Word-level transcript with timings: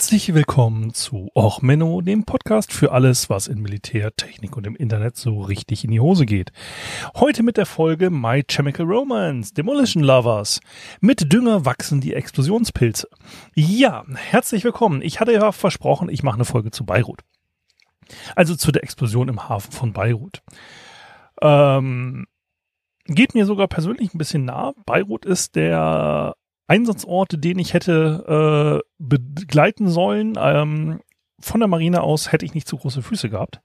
Herzlich 0.00 0.32
willkommen 0.32 0.94
zu 0.94 1.28
Och 1.36 1.60
Menno, 1.60 2.00
dem 2.00 2.24
Podcast 2.24 2.72
für 2.72 2.90
alles, 2.92 3.28
was 3.28 3.48
in 3.48 3.60
Militär, 3.60 4.16
Technik 4.16 4.56
und 4.56 4.66
im 4.66 4.74
Internet 4.74 5.18
so 5.18 5.42
richtig 5.42 5.84
in 5.84 5.90
die 5.90 6.00
Hose 6.00 6.24
geht. 6.24 6.52
Heute 7.16 7.42
mit 7.42 7.58
der 7.58 7.66
Folge 7.66 8.08
My 8.08 8.42
Chemical 8.42 8.86
Romance, 8.86 9.52
Demolition 9.52 10.02
Lovers. 10.02 10.60
Mit 11.02 11.30
Dünger 11.30 11.66
wachsen 11.66 12.00
die 12.00 12.14
Explosionspilze. 12.14 13.08
Ja, 13.54 14.06
herzlich 14.14 14.64
willkommen. 14.64 15.02
Ich 15.02 15.20
hatte 15.20 15.34
ja 15.34 15.52
versprochen, 15.52 16.08
ich 16.08 16.22
mache 16.22 16.36
eine 16.36 16.46
Folge 16.46 16.70
zu 16.70 16.86
Beirut. 16.86 17.20
Also 18.34 18.56
zu 18.56 18.72
der 18.72 18.82
Explosion 18.82 19.28
im 19.28 19.50
Hafen 19.50 19.70
von 19.70 19.92
Beirut. 19.92 20.40
Ähm, 21.42 22.26
geht 23.04 23.34
mir 23.34 23.44
sogar 23.44 23.68
persönlich 23.68 24.14
ein 24.14 24.18
bisschen 24.18 24.46
nah. 24.46 24.72
Beirut 24.86 25.26
ist 25.26 25.56
der 25.56 26.36
Einsatzort, 26.70 27.42
den 27.44 27.58
ich 27.58 27.74
hätte 27.74 28.80
äh, 28.80 28.88
begleiten 28.98 29.88
sollen. 29.88 30.38
Ähm, 30.40 31.00
von 31.40 31.60
der 31.60 31.68
Marine 31.68 32.02
aus 32.02 32.30
hätte 32.30 32.44
ich 32.44 32.54
nicht 32.54 32.68
zu 32.68 32.76
große 32.76 33.02
Füße 33.02 33.28
gehabt. 33.28 33.60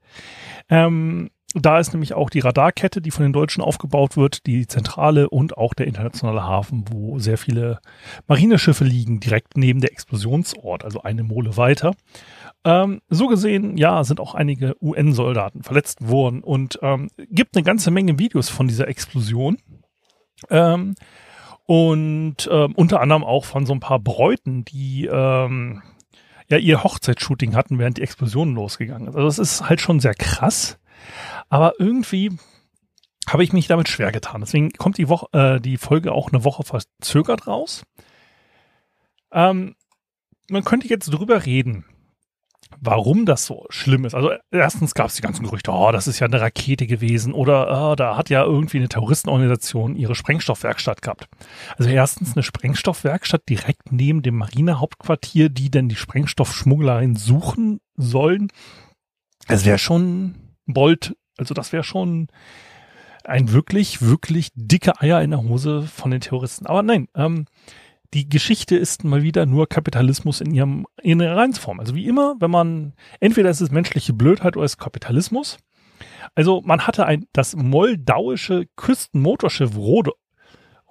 Ähm, 0.70 1.30
da 1.54 1.80
ist 1.80 1.94
nämlich 1.94 2.14
auch 2.16 2.30
die 2.30 2.40
Radarkette, 2.40 3.02
die 3.02 3.12
von 3.12 3.24
den 3.24 3.32
Deutschen 3.32 3.64
aufgebaut 3.64 4.18
wird, 4.18 4.46
die 4.46 4.68
Zentrale 4.68 5.30
und 5.30 5.56
auch 5.58 5.74
der 5.74 5.88
internationale 5.88 6.44
Hafen, 6.44 6.84
wo 6.90 7.18
sehr 7.20 7.38
viele 7.38 7.80
Marineschiffe 8.28 8.84
liegen, 8.84 9.22
direkt 9.22 9.56
neben 9.56 9.80
der 9.80 9.92
Explosionsort, 9.92 10.84
also 10.84 11.04
eine 11.04 11.24
Mole 11.24 11.56
weiter. 11.56 11.94
Ähm, 12.66 13.02
so 13.08 13.28
gesehen, 13.28 13.78
ja, 13.78 14.04
sind 14.04 14.20
auch 14.20 14.36
einige 14.36 14.76
UN-Soldaten 14.82 15.64
verletzt 15.64 16.10
worden 16.10 16.44
und 16.44 16.80
ähm, 16.82 17.10
gibt 17.30 17.56
eine 17.56 17.64
ganze 17.64 17.92
Menge 17.92 18.20
Videos 18.20 18.50
von 18.50 18.68
dieser 18.68 18.88
Explosion. 18.88 19.58
Ähm, 20.50 20.96
und 21.66 22.48
ähm, 22.52 22.74
unter 22.76 23.02
anderem 23.02 23.24
auch 23.24 23.46
von 23.46 23.66
so 23.66 23.74
ein 23.74 23.80
paar 23.80 24.00
Bräuten, 24.00 24.66
die 24.66 25.06
ähm, 25.06 25.82
ja 26.48 26.58
ihr 26.58 26.84
Hochzeitsshooting 26.84 27.56
hatten, 27.56 27.80
während 27.80 27.98
die 27.98 28.04
Explosion 28.04 28.54
losgegangen 28.54 29.08
ist. 29.08 29.16
Also 29.16 29.28
das 29.28 29.40
ist 29.40 29.70
halt 29.70 29.82
schon 29.82 30.00
sehr 30.00 30.14
krass, 30.14 30.80
aber 31.50 31.74
irgendwie 31.80 32.32
habe 33.28 33.44
ich 33.44 33.54
mich 33.54 33.68
damit 33.68 33.90
schwer 33.90 34.12
getan. 34.12 34.42
Deswegen 34.42 34.72
kommt 34.74 34.98
die 34.98 35.10
Woche, 35.10 35.28
äh, 35.32 35.60
die 35.60 35.78
Folge 35.78 36.12
auch 36.12 36.32
eine 36.32 36.44
Woche 36.44 36.64
verzögert 36.64 37.48
raus. 37.48 37.84
Ähm, 39.32 39.76
man 40.50 40.64
könnte 40.64 40.88
jetzt 40.88 41.08
drüber 41.08 41.46
reden, 41.46 41.86
warum 42.80 43.26
das 43.26 43.46
so 43.46 43.66
schlimm 43.70 44.06
ist. 44.06 44.16
Also 44.16 44.32
erstens 44.52 44.94
gab 44.94 45.08
es 45.08 45.16
die 45.16 45.22
ganzen 45.22 45.44
Gerüchte, 45.44 45.72
oh, 45.72 45.92
das 45.92 46.08
ist 46.08 46.20
ja 46.20 46.28
eine 46.28 46.42
Rakete 46.42 46.88
gewesen 46.88 47.34
oder 47.34 47.92
oh, 47.92 47.96
da 47.96 48.18
hat 48.18 48.30
ja 48.30 48.44
irgendwie 48.44 48.78
eine 48.78 48.90
Terroristenorganisation 48.90 49.96
ihre 49.96 50.16
Sprengstoffwerkstatt 50.16 51.02
gehabt. 51.02 51.28
Also 51.78 51.90
erstens 51.90 52.36
eine 52.36 52.44
Sprengstoffwerkstatt 52.44 53.48
direkt 53.50 53.92
neben 53.92 54.22
dem 54.22 54.38
Marinehauptquartier, 54.38 55.50
die 55.50 55.70
denn 55.70 55.90
die 55.90 55.96
Sprengstoffschmugglerin 55.96 57.16
suchen 57.16 57.80
sollen. 57.96 58.50
Das 59.48 59.66
wäre 59.66 59.78
schon 59.78 60.36
Bolt, 60.66 61.16
also 61.38 61.54
das 61.54 61.72
wäre 61.72 61.84
schon 61.84 62.28
ein 63.24 63.52
wirklich, 63.52 64.02
wirklich 64.02 64.50
dicke 64.56 65.00
Eier 65.02 65.22
in 65.22 65.32
der 65.32 65.44
Hose 65.44 65.84
von 65.84 66.12
den 66.12 66.22
Terroristen. 66.22 66.68
Aber 66.68 66.84
nein, 66.84 67.08
ähm, 67.16 67.46
die 68.16 68.30
Geschichte 68.30 68.78
ist 68.78 69.04
mal 69.04 69.24
wieder 69.24 69.46
nur 69.46 69.68
Kapitalismus 69.68 70.40
in 70.40 70.54
ihrem 70.54 70.88
in 71.02 71.20
ihrer 71.20 71.36
Reinsform. 71.36 71.82
Also 71.82 71.96
wie 71.96 72.08
immer, 72.08 72.36
wenn 72.40 72.50
man 72.50 72.94
entweder 73.20 73.50
ist 73.50 73.60
es 73.60 73.72
menschliche 73.72 74.14
Blödheit 74.14 74.56
oder 74.56 74.66
ist 74.66 74.78
Kapitalismus. 74.78 75.58
Also 76.34 76.62
man 76.62 76.88
hatte 76.88 77.06
ein 77.06 77.28
das 77.34 77.58
moldauische 77.58 78.68
Küstenmotorschiff 78.78 79.76
Rode, 79.76 80.14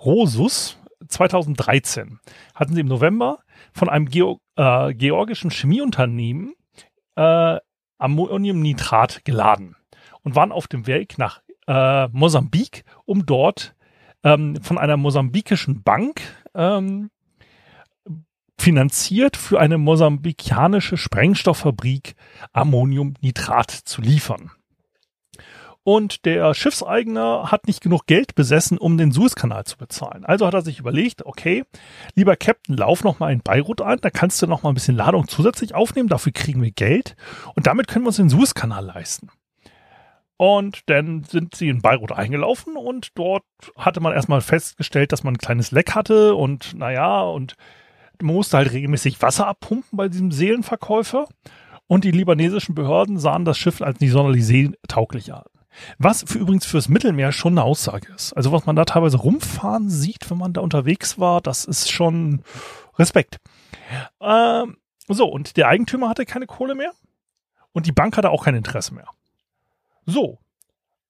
Rosus 0.04 0.78
2013 1.08 2.20
hatten 2.54 2.74
sie 2.74 2.80
im 2.80 2.88
November 2.88 3.38
von 3.72 3.88
einem 3.88 4.06
Geo, 4.06 4.40
äh, 4.56 4.92
georgischen 4.92 5.50
Chemieunternehmen 5.50 6.54
äh, 7.16 7.58
Ammoniumnitrat 7.98 9.24
geladen 9.24 9.76
und 10.22 10.36
waren 10.36 10.52
auf 10.52 10.68
dem 10.68 10.86
Weg 10.86 11.16
nach 11.16 11.40
äh, 11.66 12.08
Mosambik, 12.08 12.84
um 13.06 13.24
dort 13.24 13.74
ähm, 14.24 14.56
von 14.62 14.76
einer 14.78 14.96
mosambikischen 14.96 15.82
Bank 15.82 16.20
ähm, 16.54 17.10
finanziert 18.64 19.36
für 19.36 19.60
eine 19.60 19.76
mosambikanische 19.76 20.96
Sprengstofffabrik 20.96 22.14
Ammoniumnitrat 22.54 23.70
zu 23.70 24.00
liefern. 24.00 24.52
Und 25.82 26.24
der 26.24 26.54
Schiffseigner 26.54 27.52
hat 27.52 27.66
nicht 27.66 27.82
genug 27.82 28.06
Geld 28.06 28.34
besessen, 28.34 28.78
um 28.78 28.96
den 28.96 29.12
Suezkanal 29.12 29.64
zu 29.64 29.76
bezahlen. 29.76 30.24
Also 30.24 30.46
hat 30.46 30.54
er 30.54 30.62
sich 30.62 30.78
überlegt, 30.78 31.26
okay, 31.26 31.64
lieber 32.14 32.36
Captain, 32.36 32.74
lauf 32.74 33.04
noch 33.04 33.18
mal 33.18 33.34
in 33.34 33.42
Beirut 33.42 33.82
ein, 33.82 33.98
da 34.00 34.08
kannst 34.08 34.40
du 34.40 34.46
noch 34.46 34.62
mal 34.62 34.70
ein 34.70 34.74
bisschen 34.74 34.96
Ladung 34.96 35.28
zusätzlich 35.28 35.74
aufnehmen, 35.74 36.08
dafür 36.08 36.32
kriegen 36.32 36.62
wir 36.62 36.70
Geld 36.70 37.16
und 37.54 37.66
damit 37.66 37.86
können 37.86 38.06
wir 38.06 38.08
uns 38.08 38.16
den 38.16 38.30
Suezkanal 38.30 38.86
leisten. 38.86 39.28
Und 40.38 40.88
dann 40.88 41.24
sind 41.24 41.54
sie 41.54 41.68
in 41.68 41.82
Beirut 41.82 42.12
eingelaufen 42.12 42.78
und 42.78 43.10
dort 43.14 43.44
hatte 43.76 44.00
man 44.00 44.14
erstmal 44.14 44.40
festgestellt, 44.40 45.12
dass 45.12 45.22
man 45.22 45.34
ein 45.34 45.38
kleines 45.38 45.70
Leck 45.70 45.94
hatte 45.94 46.34
und 46.34 46.72
naja, 46.72 47.20
und 47.20 47.56
man 48.20 48.34
musste 48.34 48.56
halt 48.56 48.72
regelmäßig 48.72 49.20
Wasser 49.22 49.46
abpumpen 49.46 49.96
bei 49.96 50.08
diesem 50.08 50.32
Seelenverkäufer. 50.32 51.26
Und 51.86 52.04
die 52.04 52.10
libanesischen 52.10 52.74
Behörden 52.74 53.18
sahen 53.18 53.44
das 53.44 53.58
Schiff 53.58 53.82
als 53.82 54.00
nicht 54.00 54.12
sonderlich 54.12 54.46
seetauglich 54.46 55.32
an. 55.34 55.44
Was 55.98 56.24
für 56.26 56.38
übrigens 56.38 56.66
fürs 56.66 56.88
Mittelmeer 56.88 57.32
schon 57.32 57.54
eine 57.54 57.64
Aussage 57.64 58.12
ist. 58.14 58.32
Also 58.32 58.52
was 58.52 58.64
man 58.64 58.76
da 58.76 58.84
teilweise 58.84 59.18
rumfahren 59.18 59.90
sieht, 59.90 60.30
wenn 60.30 60.38
man 60.38 60.52
da 60.52 60.60
unterwegs 60.60 61.18
war, 61.18 61.40
das 61.40 61.64
ist 61.64 61.90
schon 61.90 62.42
Respekt. 62.98 63.38
Ähm, 64.20 64.76
so, 65.08 65.26
und 65.26 65.56
der 65.56 65.68
Eigentümer 65.68 66.08
hatte 66.08 66.24
keine 66.24 66.46
Kohle 66.46 66.74
mehr 66.74 66.92
und 67.72 67.86
die 67.86 67.92
Bank 67.92 68.16
hatte 68.16 68.30
auch 68.30 68.44
kein 68.44 68.54
Interesse 68.54 68.94
mehr. 68.94 69.08
So. 70.06 70.38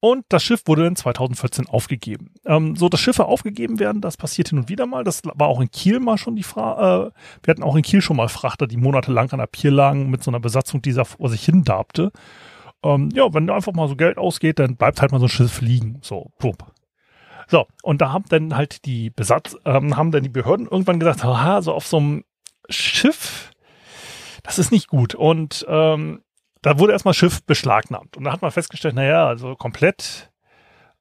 Und 0.05 0.27
das 0.29 0.43
Schiff 0.43 0.65
wurde 0.67 0.85
dann 0.85 0.97
2014 0.97 1.67
aufgegeben. 1.67 2.35
Ähm, 2.45 2.77
so, 2.77 2.91
dass 2.91 3.01
Schiffe 3.01 3.25
aufgegeben 3.25 3.79
werden, 3.79 4.03
das 4.03 4.19
passiert 4.19 4.51
hin 4.51 4.59
und 4.59 4.69
wieder 4.69 4.85
mal. 4.85 5.03
Das 5.03 5.23
war 5.25 5.49
auch 5.49 5.63
in 5.63 5.71
Kiel 5.71 5.99
mal 5.99 6.19
schon 6.19 6.37
die 6.37 6.43
Frage. 6.43 7.07
Äh, 7.07 7.11
wir 7.43 7.51
hatten 7.51 7.63
auch 7.63 7.75
in 7.75 7.81
Kiel 7.81 8.03
schon 8.03 8.19
mal 8.19 8.29
Frachter, 8.29 8.67
die 8.67 8.77
monatelang 8.77 9.31
an 9.31 9.39
der 9.39 9.47
Pier 9.47 9.71
lagen 9.71 10.11
mit 10.11 10.23
so 10.23 10.31
einer 10.31 10.41
Besatzung, 10.41 10.83
die 10.83 10.93
da 10.93 11.05
vor 11.05 11.31
sich 11.31 11.43
hin 11.43 11.65
darbte. 11.65 12.13
Ähm, 12.83 13.09
ja, 13.15 13.33
wenn 13.33 13.47
da 13.47 13.55
einfach 13.55 13.73
mal 13.73 13.89
so 13.89 13.97
Geld 13.97 14.19
ausgeht, 14.19 14.59
dann 14.59 14.77
bleibt 14.77 15.01
halt 15.01 15.11
mal 15.11 15.21
so 15.21 15.25
ein 15.25 15.31
Schiff 15.31 15.63
liegen. 15.63 16.01
So, 16.03 16.33
pup. 16.39 16.75
So, 17.49 17.67
und 17.83 18.03
da 18.03 18.13
haben 18.13 18.27
dann 18.29 18.55
halt 18.55 18.85
die 18.85 19.09
Besatz, 19.09 19.57
ähm, 19.65 19.97
haben 19.97 20.11
dann 20.11 20.23
die 20.23 20.29
Behörden 20.29 20.69
irgendwann 20.71 21.01
gesagt, 21.01 21.25
haha, 21.25 21.63
so 21.63 21.73
auf 21.73 21.87
so 21.87 21.97
einem 21.97 22.25
Schiff, 22.69 23.53
das 24.43 24.59
ist 24.59 24.71
nicht 24.71 24.89
gut. 24.89 25.15
Und 25.15 25.65
ähm, 25.67 26.21
da 26.65 26.79
wurde 26.79 26.93
erstmal 26.93 27.13
Schiff 27.13 27.43
beschlagnahmt. 27.43 28.17
Und 28.17 28.25
da 28.25 28.33
hat 28.33 28.41
man 28.41 28.51
festgestellt, 28.51 28.95
naja, 28.95 29.27
also 29.27 29.55
komplett 29.55 30.33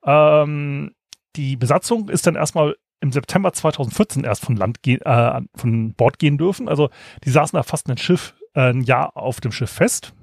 ähm, 0.04 0.94
die 1.38 1.56
Besatzung 1.56 2.10
ist 2.10 2.28
dann 2.28 2.36
erstmal 2.36 2.76
im 3.00 3.14
September 3.14 3.54
2014 3.54 4.26
erst 4.26 4.44
von 4.44 4.58
Land 4.58 4.84
gehen, 4.84 5.02
äh, 5.04 5.40
von 5.56 5.94
Bord 5.94 6.20
gehen 6.20 6.38
dürfen. 6.38 6.68
Also 6.68 6.90
die 7.24 7.30
saßen 7.30 7.56
da 7.56 7.64
fast 7.64 7.90
ein 7.90 7.98
Schiff, 7.98 8.36
äh, 8.56 8.72
ein 8.72 8.82
Jahr 8.82 9.16
auf 9.16 9.40
dem 9.40 9.54
Schiff 9.54 9.72
fest. 9.72 10.14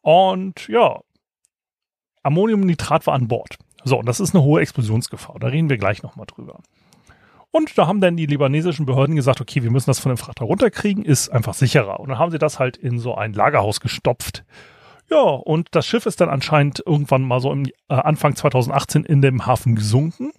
Und 0.00 0.66
ja, 0.68 1.00
Ammoniumnitrat 2.22 3.06
war 3.06 3.14
an 3.14 3.28
Bord. 3.28 3.58
So, 3.84 3.98
und 3.98 4.06
das 4.06 4.18
ist 4.18 4.34
eine 4.34 4.44
hohe 4.44 4.62
Explosionsgefahr. 4.62 5.38
Da 5.40 5.48
reden 5.48 5.68
wir 5.68 5.76
gleich 5.76 6.02
nochmal 6.02 6.26
drüber. 6.26 6.60
Und 7.58 7.76
da 7.76 7.88
haben 7.88 8.00
dann 8.00 8.16
die 8.16 8.26
libanesischen 8.26 8.86
Behörden 8.86 9.16
gesagt, 9.16 9.40
okay, 9.40 9.64
wir 9.64 9.72
müssen 9.72 9.90
das 9.90 9.98
von 9.98 10.12
dem 10.12 10.16
Frachter 10.16 10.44
runterkriegen, 10.44 11.04
ist 11.04 11.28
einfach 11.28 11.54
sicherer. 11.54 11.98
Und 11.98 12.08
dann 12.08 12.18
haben 12.20 12.30
sie 12.30 12.38
das 12.38 12.60
halt 12.60 12.76
in 12.76 13.00
so 13.00 13.16
ein 13.16 13.32
Lagerhaus 13.32 13.80
gestopft. 13.80 14.44
Ja, 15.10 15.22
und 15.22 15.66
das 15.72 15.84
Schiff 15.84 16.06
ist 16.06 16.20
dann 16.20 16.28
anscheinend 16.28 16.80
irgendwann 16.86 17.22
mal 17.22 17.40
so 17.40 17.50
im 17.50 17.66
äh, 17.66 17.72
Anfang 17.88 18.36
2018 18.36 19.02
in 19.02 19.22
dem 19.22 19.44
Hafen 19.44 19.74
gesunken. 19.74 20.30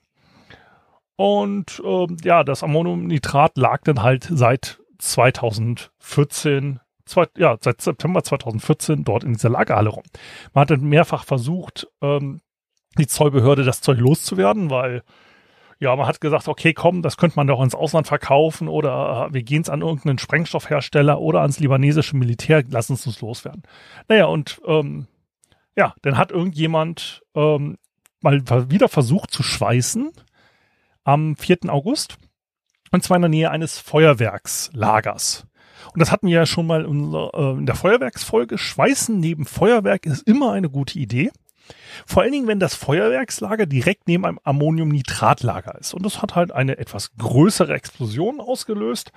Und 1.17 1.81
ähm, 1.83 2.15
ja, 2.23 2.45
das 2.45 2.63
Ammoniumnitrat 2.63 3.57
lag 3.57 3.81
dann 3.83 4.01
halt 4.01 4.25
seit 4.31 4.79
2014, 4.99 6.79
zwei, 7.03 7.25
ja, 7.35 7.57
seit 7.59 7.81
September 7.81 8.23
2014 8.23 9.03
dort 9.03 9.25
in 9.25 9.33
dieser 9.33 9.49
Lagerhalle 9.49 9.89
rum. 9.89 10.03
Man 10.53 10.61
hat 10.61 10.71
dann 10.71 10.87
mehrfach 10.87 11.25
versucht, 11.25 11.85
ähm, 12.01 12.39
die 12.97 13.07
Zollbehörde 13.07 13.65
das 13.65 13.81
Zeug 13.81 13.99
loszuwerden, 13.99 14.69
weil 14.69 15.03
ja, 15.79 15.95
man 15.95 16.07
hat 16.07 16.19
gesagt, 16.19 16.47
okay, 16.49 16.73
komm, 16.73 17.01
das 17.01 17.15
könnte 17.15 17.37
man 17.37 17.47
doch 17.47 17.61
ins 17.61 17.75
Ausland 17.75 18.05
verkaufen 18.05 18.67
oder 18.67 19.29
äh, 19.29 19.33
wir 19.33 19.43
gehen 19.43 19.61
es 19.61 19.69
an 19.69 19.81
irgendeinen 19.81 20.17
Sprengstoffhersteller 20.17 21.19
oder 21.19 21.41
ans 21.41 21.59
libanesische 21.59 22.17
Militär, 22.17 22.63
lass 22.69 22.89
uns 22.89 23.05
das 23.05 23.21
loswerden. 23.21 23.63
Naja, 24.09 24.25
und 24.25 24.61
ähm, 24.65 25.07
ja, 25.77 25.93
dann 26.01 26.17
hat 26.17 26.31
irgendjemand 26.31 27.23
ähm, 27.33 27.77
mal 28.19 28.41
wieder 28.69 28.89
versucht 28.89 29.31
zu 29.31 29.43
schweißen 29.43 30.11
am 31.05 31.37
4. 31.37 31.59
August 31.67 32.17
Und 32.91 33.03
zwar 33.03 33.15
in 33.15 33.21
der 33.21 33.29
Nähe 33.29 33.51
eines 33.51 33.79
Feuerwerkslagers. 33.79 35.47
Und 35.93 36.01
das 36.01 36.11
hatten 36.11 36.27
wir 36.27 36.35
ja 36.35 36.45
schon 36.45 36.67
mal 36.67 36.83
in, 36.83 37.13
äh, 37.13 37.51
in 37.51 37.65
der 37.65 37.75
Feuerwerksfolge. 37.75 38.57
Schweißen 38.57 39.17
neben 39.17 39.45
Feuerwerk 39.45 40.05
ist 40.05 40.27
immer 40.27 40.51
eine 40.51 40.69
gute 40.69 40.99
Idee. 40.99 41.31
Vor 42.05 42.23
allen 42.23 42.31
Dingen, 42.31 42.47
wenn 42.47 42.59
das 42.59 42.75
Feuerwerkslager 42.75 43.65
direkt 43.65 44.07
neben 44.07 44.25
einem 44.25 44.39
Ammoniumnitratlager 44.43 45.77
ist. 45.79 45.93
Und 45.93 46.05
das 46.05 46.21
hat 46.21 46.35
halt 46.35 46.51
eine 46.51 46.77
etwas 46.77 47.15
größere 47.17 47.73
Explosion 47.73 48.39
ausgelöst, 48.39 49.11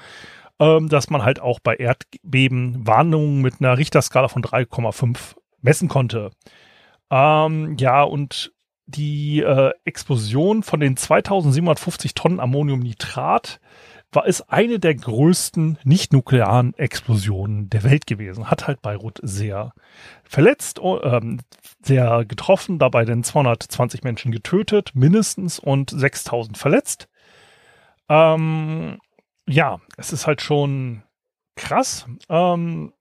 ähm, 0.58 0.88
dass 0.88 1.10
man 1.10 1.24
halt 1.24 1.40
auch 1.40 1.60
bei 1.60 1.76
Erdbeben 1.76 2.86
Warnungen 2.86 3.42
mit 3.42 3.54
einer 3.60 3.78
Richterskala 3.78 4.28
von 4.28 4.42
3,5 4.42 5.36
messen 5.60 5.88
konnte. 5.88 6.30
Ähm, 7.10 7.76
ja, 7.78 8.02
und 8.02 8.52
die 8.94 9.40
äh, 9.40 9.72
Explosion 9.84 10.62
von 10.62 10.80
den 10.80 10.96
2750 10.96 12.14
Tonnen 12.14 12.40
Ammoniumnitrat 12.40 13.60
war 14.12 14.26
es 14.26 14.46
eine 14.48 14.78
der 14.78 14.94
größten 14.94 15.78
nicht-nuklearen 15.84 16.74
Explosionen 16.74 17.70
der 17.70 17.82
Welt 17.82 18.06
gewesen. 18.06 18.50
Hat 18.50 18.66
halt 18.66 18.82
Beirut 18.82 19.18
sehr 19.22 19.72
verletzt, 20.24 20.80
ähm, 20.82 21.40
sehr 21.82 22.24
getroffen, 22.26 22.78
dabei 22.78 23.04
denn 23.06 23.24
220 23.24 24.04
Menschen 24.04 24.30
getötet, 24.30 24.90
mindestens, 24.94 25.58
und 25.58 25.90
6000 25.90 26.58
verletzt. 26.58 27.08
Ähm, 28.08 28.98
ja, 29.48 29.80
es 29.96 30.12
ist 30.12 30.26
halt 30.26 30.42
schon 30.42 31.02
krass. 31.56 32.06
Ähm, 32.28 32.92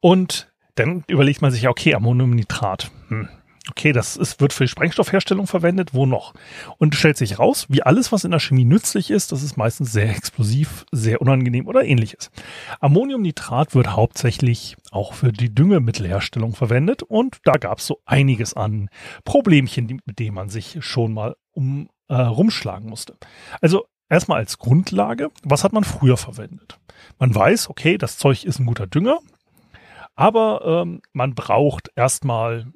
und 0.00 0.50
dann 0.76 1.04
überlegt 1.06 1.42
man 1.42 1.50
sich 1.50 1.68
okay, 1.68 1.94
Ammoniumnitrat. 1.94 2.90
Hm 3.08 3.28
okay, 3.70 3.92
das 3.92 4.16
ist, 4.16 4.40
wird 4.40 4.52
für 4.52 4.64
die 4.64 4.68
Sprengstoffherstellung 4.68 5.46
verwendet, 5.46 5.94
wo 5.94 6.06
noch? 6.06 6.34
Und 6.78 6.94
stellt 6.94 7.16
sich 7.16 7.38
raus, 7.38 7.66
wie 7.68 7.82
alles, 7.82 8.12
was 8.12 8.24
in 8.24 8.30
der 8.30 8.40
Chemie 8.40 8.64
nützlich 8.64 9.10
ist, 9.10 9.32
das 9.32 9.42
ist 9.42 9.56
meistens 9.56 9.92
sehr 9.92 10.10
explosiv, 10.10 10.84
sehr 10.92 11.20
unangenehm 11.20 11.66
oder 11.66 11.84
ähnliches. 11.84 12.30
Ammoniumnitrat 12.80 13.74
wird 13.74 13.96
hauptsächlich 13.96 14.76
auch 14.90 15.14
für 15.14 15.32
die 15.32 15.54
Düngemittelherstellung 15.54 16.54
verwendet 16.54 17.02
und 17.02 17.38
da 17.44 17.52
gab 17.52 17.78
es 17.78 17.86
so 17.86 18.00
einiges 18.04 18.54
an 18.54 18.88
Problemchen, 19.24 20.00
mit 20.04 20.18
denen 20.18 20.34
man 20.34 20.48
sich 20.50 20.78
schon 20.80 21.14
mal 21.14 21.36
um, 21.52 21.88
äh, 22.08 22.14
rumschlagen 22.14 22.88
musste. 22.88 23.16
Also 23.60 23.86
erstmal 24.08 24.38
als 24.38 24.58
Grundlage, 24.58 25.30
was 25.42 25.64
hat 25.64 25.72
man 25.72 25.84
früher 25.84 26.16
verwendet? 26.16 26.78
Man 27.18 27.34
weiß, 27.34 27.70
okay, 27.70 27.96
das 27.96 28.18
Zeug 28.18 28.44
ist 28.44 28.58
ein 28.58 28.66
guter 28.66 28.86
Dünger, 28.86 29.18
aber 30.14 30.82
ähm, 30.82 31.00
man 31.12 31.34
braucht 31.34 31.90
erstmal 31.96 32.66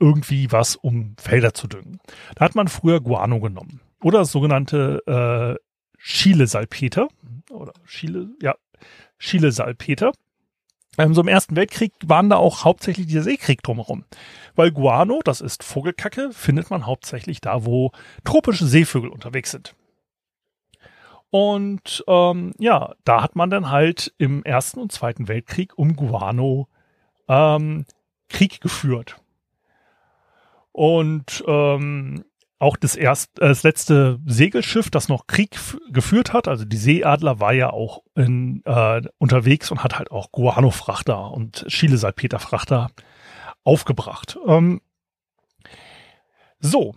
irgendwie 0.00 0.50
was, 0.52 0.76
um 0.76 1.14
Felder 1.18 1.54
zu 1.54 1.66
düngen. 1.66 2.00
Da 2.34 2.44
hat 2.44 2.54
man 2.54 2.68
früher 2.68 3.00
Guano 3.00 3.40
genommen. 3.40 3.80
Oder 4.02 4.20
das 4.20 4.32
sogenannte 4.32 5.02
äh, 5.06 5.62
Schiele-Salpeter. 5.98 7.08
Oder 7.50 7.72
Schiele, 7.84 8.30
ja, 8.42 8.54
Schiele-Salpeter. 9.18 10.12
Ähm, 10.98 11.14
so 11.14 11.20
im 11.20 11.28
Ersten 11.28 11.56
Weltkrieg 11.56 11.92
waren 12.04 12.30
da 12.30 12.36
auch 12.36 12.64
hauptsächlich 12.64 13.06
dieser 13.06 13.22
Seekrieg 13.22 13.62
drumherum. 13.62 14.04
Weil 14.54 14.70
Guano, 14.70 15.20
das 15.24 15.40
ist 15.40 15.64
Vogelkacke, 15.64 16.30
findet 16.32 16.70
man 16.70 16.86
hauptsächlich 16.86 17.40
da, 17.40 17.64
wo 17.64 17.92
tropische 18.24 18.66
Seevögel 18.66 19.10
unterwegs 19.10 19.50
sind. 19.50 19.74
Und 21.30 22.04
ähm, 22.06 22.52
ja, 22.58 22.94
da 23.04 23.22
hat 23.22 23.34
man 23.34 23.50
dann 23.50 23.70
halt 23.70 24.14
im 24.18 24.44
Ersten 24.44 24.78
und 24.78 24.92
Zweiten 24.92 25.26
Weltkrieg 25.26 25.76
um 25.76 25.96
Guano 25.96 26.68
ähm, 27.28 27.86
Krieg 28.28 28.60
geführt. 28.60 29.16
Und 30.74 31.44
ähm, 31.46 32.24
auch 32.58 32.76
das 32.76 32.96
erst, 32.96 33.38
äh, 33.38 33.46
das 33.46 33.62
letzte 33.62 34.18
Segelschiff, 34.26 34.90
das 34.90 35.08
noch 35.08 35.28
Krieg 35.28 35.56
geführt 35.92 36.32
hat, 36.32 36.48
also 36.48 36.64
die 36.64 36.76
Seeadler, 36.76 37.38
war 37.38 37.52
ja 37.52 37.70
auch 37.70 38.02
in, 38.16 38.60
äh, 38.64 39.02
unterwegs 39.18 39.70
und 39.70 39.84
hat 39.84 39.96
halt 39.96 40.10
auch 40.10 40.32
Guano-Frachter 40.32 41.30
und 41.30 41.64
Chile-Salpeter-Frachter 41.68 42.90
aufgebracht. 43.62 44.36
Ähm, 44.48 44.80
so, 46.58 46.96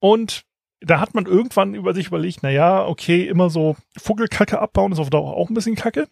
und 0.00 0.42
da 0.80 0.98
hat 0.98 1.14
man 1.14 1.26
irgendwann 1.26 1.76
über 1.76 1.94
sich 1.94 2.08
überlegt, 2.08 2.40
na 2.42 2.50
ja, 2.50 2.84
okay, 2.84 3.28
immer 3.28 3.50
so 3.50 3.76
Vogelkacke 3.96 4.58
abbauen 4.58 4.90
ist 4.90 4.98
auf 4.98 5.10
Dauer 5.10 5.36
auch 5.36 5.48
ein 5.48 5.54
bisschen 5.54 5.76
Kacke. 5.76 6.08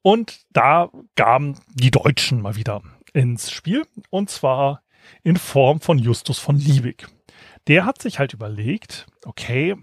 Und 0.00 0.40
da 0.48 0.88
gaben 1.16 1.58
die 1.74 1.90
Deutschen 1.90 2.40
mal 2.40 2.56
wieder 2.56 2.80
ins 3.12 3.50
Spiel. 3.50 3.86
Und 4.08 4.30
zwar 4.30 4.82
in 5.22 5.36
Form 5.36 5.80
von 5.80 5.98
Justus 5.98 6.38
von 6.38 6.56
Liebig. 6.56 7.06
Der 7.66 7.84
hat 7.84 8.00
sich 8.00 8.18
halt 8.18 8.32
überlegt, 8.32 9.06
okay, 9.24 9.76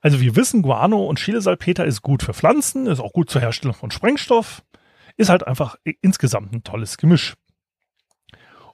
also 0.00 0.20
wir 0.20 0.36
wissen, 0.36 0.62
Guano 0.62 1.04
und 1.04 1.18
Chilesalpeter 1.18 1.84
ist 1.84 2.02
gut 2.02 2.22
für 2.22 2.34
Pflanzen, 2.34 2.86
ist 2.86 3.00
auch 3.00 3.12
gut 3.12 3.30
zur 3.30 3.40
Herstellung 3.40 3.74
von 3.74 3.90
Sprengstoff, 3.90 4.62
ist 5.16 5.30
halt 5.30 5.46
einfach 5.46 5.76
insgesamt 6.00 6.52
ein 6.52 6.64
tolles 6.64 6.96
Gemisch. 6.96 7.34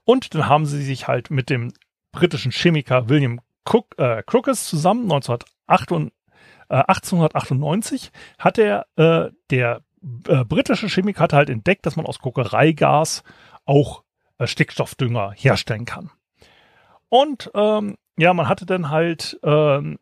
Und 0.05 0.35
dann 0.35 0.49
haben 0.49 0.67
sie 0.67 0.83
sich 0.83 1.09
halt 1.09 1.31
mit 1.31 1.51
dem 1.51 1.73
britischen 2.13 2.53
Chemiker 2.53 3.09
William 3.09 3.41
Cook, 3.65 3.95
äh, 3.99 4.23
Crookes 4.25 4.67
zusammen 4.67 5.05
1908, 5.05 6.13
äh, 6.69 6.75
1898 6.77 8.11
hat 8.39 8.59
er, 8.59 8.87
äh, 8.97 9.31
der 9.51 9.83
äh, 10.27 10.45
britische 10.45 10.89
Chemiker 10.89 11.21
hat 11.21 11.33
halt 11.33 11.51
entdeckt, 11.51 11.87
dass 11.87 11.97
man 11.97 12.07
aus 12.07 12.19
Kokereigas 12.19 13.23
auch 13.67 14.03
Stickstoffdünger 14.47 15.33
herstellen 15.37 15.85
kann. 15.85 16.11
Und 17.09 17.51
ähm, 17.55 17.97
ja, 18.17 18.33
man 18.35 18.49
hatte 18.49 18.67
dann 18.67 18.91
halt 18.91 19.39
ähm, 19.43 19.99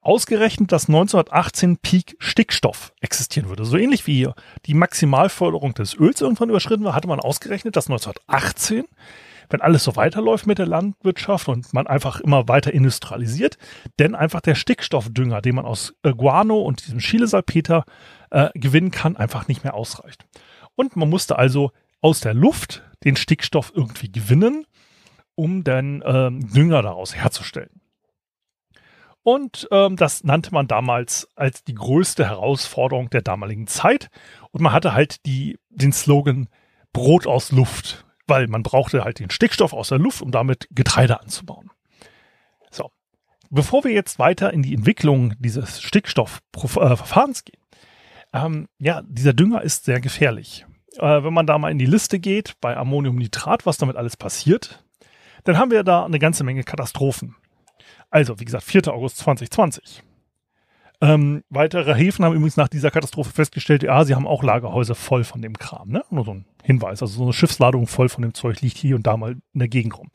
ausgerechnet, 0.00 0.72
dass 0.72 0.88
1918 0.88 1.78
Peak 1.78 2.16
Stickstoff 2.18 2.92
existieren 3.00 3.48
würde. 3.48 3.64
So 3.64 3.76
ähnlich 3.76 4.06
wie 4.06 4.28
die 4.66 4.74
Maximalförderung 4.74 5.74
des 5.74 5.94
Öls 5.98 6.20
irgendwann 6.20 6.48
überschritten 6.48 6.84
war, 6.84 6.94
hatte 6.94 7.08
man 7.08 7.20
ausgerechnet, 7.20 7.76
dass 7.76 7.88
1918, 7.88 8.86
wenn 9.50 9.60
alles 9.60 9.84
so 9.84 9.96
weiterläuft 9.96 10.46
mit 10.46 10.58
der 10.58 10.66
Landwirtschaft 10.66 11.48
und 11.48 11.72
man 11.74 11.86
einfach 11.86 12.20
immer 12.20 12.48
weiter 12.48 12.72
industrialisiert, 12.72 13.58
denn 13.98 14.14
einfach 14.14 14.40
der 14.40 14.54
Stickstoffdünger, 14.54 15.42
den 15.42 15.56
man 15.56 15.66
aus 15.66 15.94
äh, 16.02 16.12
Guano 16.12 16.58
und 16.60 16.86
diesem 16.86 17.00
Chilesalpeter 17.00 17.84
äh, 18.30 18.48
gewinnen 18.54 18.90
kann, 18.90 19.16
einfach 19.16 19.46
nicht 19.46 19.62
mehr 19.62 19.74
ausreicht. 19.74 20.26
Und 20.74 20.96
man 20.96 21.10
musste 21.10 21.38
also 21.38 21.72
aus 22.00 22.20
der 22.20 22.34
Luft 22.34 22.82
den 23.04 23.16
Stickstoff 23.16 23.72
irgendwie 23.74 24.10
gewinnen, 24.10 24.66
um 25.34 25.64
dann 25.64 26.02
ähm, 26.04 26.52
Dünger 26.52 26.82
daraus 26.82 27.14
herzustellen. 27.14 27.80
Und 29.22 29.68
ähm, 29.70 29.96
das 29.96 30.24
nannte 30.24 30.52
man 30.52 30.68
damals 30.68 31.28
als 31.36 31.62
die 31.62 31.74
größte 31.74 32.26
Herausforderung 32.26 33.10
der 33.10 33.20
damaligen 33.20 33.66
Zeit. 33.66 34.08
Und 34.52 34.62
man 34.62 34.72
hatte 34.72 34.94
halt 34.94 35.26
die, 35.26 35.58
den 35.68 35.92
Slogan 35.92 36.48
Brot 36.92 37.26
aus 37.26 37.52
Luft, 37.52 38.06
weil 38.26 38.46
man 38.46 38.62
brauchte 38.62 39.04
halt 39.04 39.18
den 39.18 39.30
Stickstoff 39.30 39.74
aus 39.74 39.90
der 39.90 39.98
Luft, 39.98 40.22
um 40.22 40.30
damit 40.30 40.66
Getreide 40.70 41.20
anzubauen. 41.20 41.70
So, 42.70 42.90
bevor 43.50 43.84
wir 43.84 43.92
jetzt 43.92 44.18
weiter 44.18 44.52
in 44.52 44.62
die 44.62 44.74
Entwicklung 44.74 45.34
dieses 45.38 45.82
Stickstoffverfahrens 45.82 47.44
gehen, 47.44 47.62
ähm, 48.32 48.68
ja, 48.78 49.02
dieser 49.06 49.34
Dünger 49.34 49.62
ist 49.62 49.84
sehr 49.84 50.00
gefährlich 50.00 50.64
äh, 50.98 51.24
wenn 51.24 51.32
man 51.32 51.46
da 51.46 51.58
mal 51.58 51.70
in 51.70 51.78
die 51.78 51.86
Liste 51.86 52.18
geht, 52.18 52.56
bei 52.60 52.76
Ammoniumnitrat, 52.76 53.66
was 53.66 53.78
damit 53.78 53.96
alles 53.96 54.16
passiert, 54.16 54.84
dann 55.44 55.58
haben 55.58 55.70
wir 55.70 55.84
da 55.84 56.04
eine 56.04 56.18
ganze 56.18 56.44
Menge 56.44 56.64
Katastrophen. 56.64 57.36
Also, 58.10 58.40
wie 58.40 58.44
gesagt, 58.44 58.64
4. 58.64 58.88
August 58.88 59.18
2020. 59.18 60.02
Ähm, 61.00 61.44
weitere 61.48 61.94
Häfen 61.94 62.24
haben 62.24 62.34
übrigens 62.34 62.56
nach 62.56 62.68
dieser 62.68 62.90
Katastrophe 62.90 63.30
festgestellt, 63.30 63.84
ja, 63.84 64.04
sie 64.04 64.16
haben 64.16 64.26
auch 64.26 64.42
Lagerhäuser 64.42 64.96
voll 64.96 65.22
von 65.22 65.40
dem 65.40 65.56
Kram, 65.56 65.90
ne? 65.90 66.02
Nur 66.10 66.24
so 66.24 66.32
ein 66.32 66.44
Hinweis. 66.64 67.02
Also 67.02 67.18
so 67.18 67.22
eine 67.22 67.32
Schiffsladung 67.32 67.86
voll 67.86 68.08
von 68.08 68.22
dem 68.22 68.34
Zeug 68.34 68.60
liegt 68.62 68.76
hier 68.76 68.96
und 68.96 69.06
da 69.06 69.16
mal 69.16 69.32
in 69.52 69.58
der 69.58 69.68
Gegend 69.68 69.96
rum. 69.96 70.10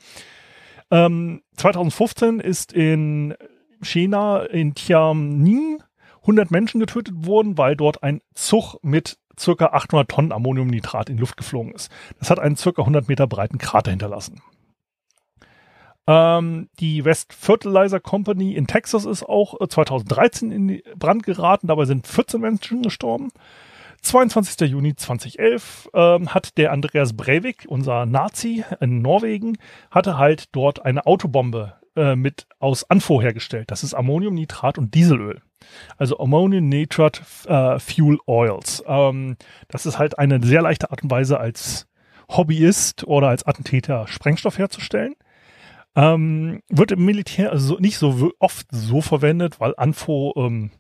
Ähm, 0.92 1.42
2015 1.56 2.40
ist 2.40 2.74
in 2.74 3.34
China, 3.82 4.44
in 4.44 4.76
Tianjin, 4.76 5.80
100 6.22 6.52
Menschen 6.52 6.80
getötet 6.80 7.26
worden, 7.26 7.58
weil 7.58 7.76
dort 7.76 8.04
ein 8.04 8.22
Zug 8.34 8.78
mit 8.82 9.18
circa 9.40 9.68
800 9.68 10.10
Tonnen 10.10 10.32
Ammoniumnitrat 10.32 11.10
in 11.10 11.18
die 11.18 11.22
Luft 11.22 11.38
geflogen 11.38 11.74
ist. 11.74 11.92
Das 12.20 12.30
hat 12.30 12.40
einen 12.40 12.56
circa 12.56 12.82
100 12.82 13.08
Meter 13.08 13.28
breiten 13.28 13.58
Krater 13.58 13.92
hinterlassen. 13.92 14.42
Ähm, 16.06 16.70
die 16.80 17.06
West 17.06 17.34
Fertilizer 17.34 18.00
Company 18.00 18.54
in 18.54 18.68
Texas 18.68 19.06
ist 19.06 19.24
auch 19.24 19.56
2013 19.66 20.52
äh, 20.52 20.56
in 20.56 20.82
Brand 20.98 21.24
geraten. 21.24 21.68
Dabei 21.68 21.86
sind 21.86 22.08
14 22.08 22.42
Menschen 22.42 22.82
gestorben. 22.82 23.30
22. 24.02 24.70
Juni 24.70 24.96
2011 24.96 25.90
ähm, 25.94 26.34
hat 26.34 26.58
der 26.58 26.74
Andreas 26.74 27.16
Breivik, 27.16 27.66
unser 27.68 28.06
Nazi 28.06 28.66
in 28.82 29.02
Norwegen, 29.02 29.58
hatte 29.92 30.18
halt 30.18 30.50
dort 30.52 30.86
eine 30.86 31.06
Autobombe 31.06 31.76
äh, 31.96 32.18
mit 32.18 32.48
aus 32.60 32.90
Anfuhr 32.90 33.22
hergestellt. 33.22 33.72
Das 33.72 33.84
ist 33.84 33.94
Ammoniumnitrat 33.94 34.78
und 34.78 34.94
Dieselöl. 34.94 35.42
Also 35.98 36.20
Ammonium 36.20 36.70
Nitrat 36.70 37.22
äh, 37.48 37.80
Fuel 37.80 38.18
Oils. 38.26 38.84
Ähm, 38.88 39.38
das 39.68 39.86
ist 39.86 40.00
halt 40.00 40.20
eine 40.20 40.44
sehr 40.44 40.62
leichte 40.62 40.92
Art 40.92 41.04
und 41.04 41.12
Weise 41.12 41.40
als 41.40 41.88
Hobbyist 42.30 43.06
oder 43.06 43.30
als 43.30 43.46
Attentäter 43.46 44.08
Sprengstoff 44.08 44.58
herzustellen. 44.58 45.16
Ähm, 45.96 46.62
wird 46.70 46.92
im 46.92 47.06
Militär 47.06 47.52
also 47.52 47.78
nicht 47.78 47.98
so 47.98 48.32
oft 48.40 48.68
so 48.72 49.02
verwendet, 49.02 49.60
weil 49.60 49.76
Anfo 49.78 50.34
ähm, 50.38 50.72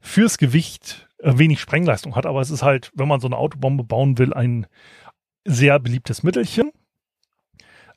fürs 0.00 0.36
Gewicht 0.36 1.08
äh, 1.18 1.38
wenig 1.38 1.60
Sprengleistung 1.60 2.16
hat, 2.16 2.26
aber 2.26 2.40
es 2.40 2.50
ist 2.50 2.62
halt, 2.62 2.90
wenn 2.94 3.08
man 3.08 3.20
so 3.20 3.28
eine 3.28 3.38
Autobombe 3.38 3.84
bauen 3.84 4.18
will, 4.18 4.34
ein 4.34 4.66
sehr 5.44 5.78
beliebtes 5.78 6.22
Mittelchen. 6.22 6.70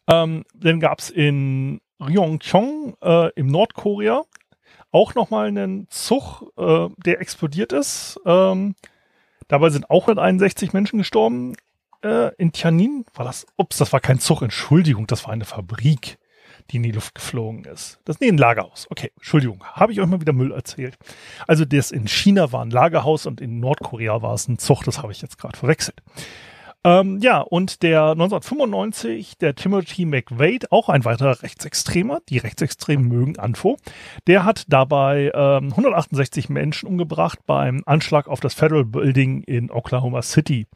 Ähm, 0.08 0.46
dann 0.54 0.80
gab 0.80 1.00
es 1.00 1.10
in 1.10 1.82
Ryongchong 2.00 2.96
äh, 3.02 3.32
im 3.36 3.48
Nordkorea 3.48 4.24
auch 4.96 5.14
nochmal 5.14 5.50
einen 5.50 5.90
Zug, 5.90 6.54
äh, 6.58 6.88
der 7.06 7.20
explodiert 7.20 7.74
ist. 7.74 8.18
Ähm, 8.26 8.76
dabei 9.50 9.70
sind 9.70 9.90
auch 9.90 10.04
161 10.04 10.72
Menschen 10.72 11.00
gestorben. 11.00 11.54
Äh, 12.02 12.34
in 12.38 12.54
Tianin 12.54 13.06
war 13.14 13.26
das, 13.26 13.46
ups, 13.58 13.78
das 13.78 13.92
war 13.92 14.00
kein 14.00 14.20
Zug, 14.20 14.42
Entschuldigung, 14.42 15.06
das 15.06 15.26
war 15.26 15.34
eine 15.34 15.44
Fabrik, 15.44 16.18
die 16.72 16.78
in 16.78 16.84
die 16.84 16.94
Luft 16.94 17.14
geflogen 17.14 17.66
ist. 17.66 18.00
Das 18.06 18.16
ist 18.16 18.22
nee, 18.22 18.30
ein 18.30 18.38
Lagerhaus. 18.38 18.88
Okay, 18.90 19.12
Entschuldigung, 19.18 19.66
habe 19.66 19.92
ich 19.92 20.00
euch 20.00 20.08
mal 20.08 20.22
wieder 20.22 20.32
Müll 20.32 20.54
erzählt. 20.54 20.98
Also 21.46 21.66
das 21.66 21.92
in 21.92 22.08
China 22.08 22.54
war 22.54 22.64
ein 22.64 22.72
Lagerhaus 22.72 23.26
und 23.26 23.42
in 23.42 23.60
Nordkorea 23.60 24.22
war 24.22 24.34
es 24.34 24.48
ein 24.48 24.60
Zug, 24.60 24.86
das 24.86 25.00
habe 25.02 25.12
ich 25.12 25.22
jetzt 25.22 25.38
gerade 25.38 25.58
verwechselt. 25.58 26.02
Ähm, 26.86 27.18
ja, 27.20 27.42
und 27.42 27.82
der 27.82 28.12
1995, 28.12 29.40
der 29.40 29.56
Timothy 29.56 30.06
McVeigh, 30.06 30.68
auch 30.70 30.88
ein 30.88 31.04
weiterer 31.04 31.42
Rechtsextremer, 31.42 32.22
die 32.30 32.38
Rechtsextremen 32.38 33.08
mögen 33.08 33.40
Anfo, 33.40 33.78
der 34.28 34.46
hat 34.46 34.66
dabei 34.68 35.32
ähm, 35.34 35.72
168 35.72 36.48
Menschen 36.50 36.88
umgebracht 36.88 37.40
beim 37.48 37.82
Anschlag 37.88 38.28
auf 38.28 38.40
das 38.40 38.54
Federal 38.54 38.86
Building 38.86 39.42
in 39.42 39.72
Oklahoma 39.72 40.22
City. 40.22 40.68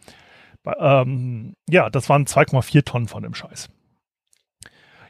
Ähm, 0.79 1.53
ja, 1.69 1.91
das 1.91 2.09
waren 2.09 2.25
2,4 2.25 2.85
Tonnen 2.85 3.07
von 3.07 3.21
dem 3.21 3.35
Scheiß. 3.35 3.69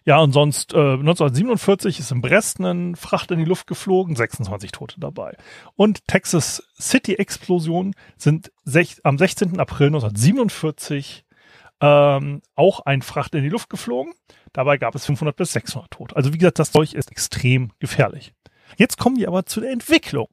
Ja, 0.10 0.18
und 0.18 0.32
sonst 0.32 0.74
äh, 0.74 0.78
1947 0.78 2.00
ist 2.00 2.10
in 2.10 2.22
Brest 2.22 2.60
ein 2.60 2.96
Fracht 2.96 3.30
in 3.30 3.38
die 3.38 3.46
Luft 3.46 3.68
geflogen, 3.68 4.16
26 4.16 4.72
Tote 4.72 5.00
dabei. 5.00 5.38
Und 5.76 6.08
Texas 6.08 6.64
City 6.82 7.14
Explosion 7.14 7.94
sind 8.18 8.52
am 9.04 9.20
16. 9.20 9.60
April 9.60 9.90
1947 9.90 11.26
ähm, 11.80 12.42
auch 12.56 12.80
ein 12.88 13.04
Fracht 13.04 13.36
in 13.36 13.44
die 13.44 13.50
Luft 13.50 13.70
geflogen. 13.70 14.16
Dabei 14.52 14.80
gab 14.80 14.96
es 14.96 15.06
500 15.06 15.36
bis 15.36 15.52
600 15.52 15.92
Tote. 15.92 16.16
Also 16.16 16.34
wie 16.34 16.40
gesagt, 16.40 16.58
das 16.58 16.72
Zeug 16.72 16.96
ist 16.96 17.12
extrem 17.12 17.72
gefährlich. 17.78 18.34
Jetzt 18.78 18.98
kommen 18.98 19.18
wir 19.18 19.28
aber 19.28 19.46
zu 19.46 19.62
der 19.62 19.70
Entwicklung. 19.70 20.30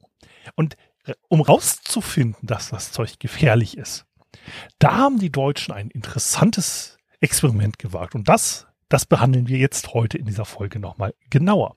Und 0.55 0.75
äh, 1.05 1.13
um 1.27 1.39
rauszufinden, 1.39 2.47
dass 2.47 2.69
das 2.69 2.91
Zeug 2.91 3.19
gefährlich 3.19 3.77
ist, 3.77 4.07
da 4.79 4.97
haben 4.97 5.19
die 5.19 5.31
Deutschen 5.31 5.71
ein 5.71 5.91
interessantes 5.91 6.97
Experiment 7.19 7.77
gewagt. 7.77 8.15
Und 8.15 8.27
das 8.27 8.67
das 8.89 9.05
behandeln 9.05 9.47
wir 9.47 9.57
jetzt 9.57 9.93
heute 9.93 10.17
in 10.17 10.25
dieser 10.25 10.45
Folge 10.45 10.79
nochmal 10.79 11.13
genauer. 11.29 11.75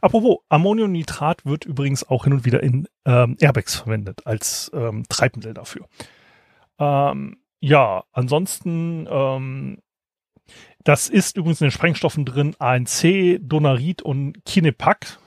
Apropos, 0.00 0.38
Ammoniumnitrat 0.48 1.44
wird 1.46 1.64
übrigens 1.64 2.08
auch 2.08 2.24
hin 2.24 2.34
und 2.34 2.44
wieder 2.44 2.62
in 2.62 2.86
ähm, 3.04 3.36
Airbags 3.40 3.76
verwendet 3.76 4.26
als 4.26 4.70
ähm, 4.74 5.04
Treibmittel 5.08 5.54
dafür. 5.54 5.86
Ähm, 6.78 7.38
ja, 7.60 8.04
ansonsten, 8.12 9.06
ähm, 9.10 9.78
das 10.84 11.08
ist 11.08 11.36
übrigens 11.36 11.60
in 11.60 11.66
den 11.66 11.72
Sprengstoffen 11.72 12.24
drin 12.24 12.56
ANC, 12.58 13.38
Donarit 13.40 14.02
und 14.02 14.44
Kinepak. 14.44 15.18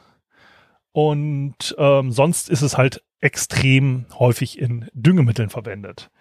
Und 0.91 1.75
ähm, 1.77 2.11
sonst 2.11 2.49
ist 2.49 2.61
es 2.61 2.77
halt 2.77 3.03
extrem 3.19 4.05
häufig 4.19 4.59
in 4.59 4.89
Düngemitteln 4.93 5.49
verwendet. 5.49 6.11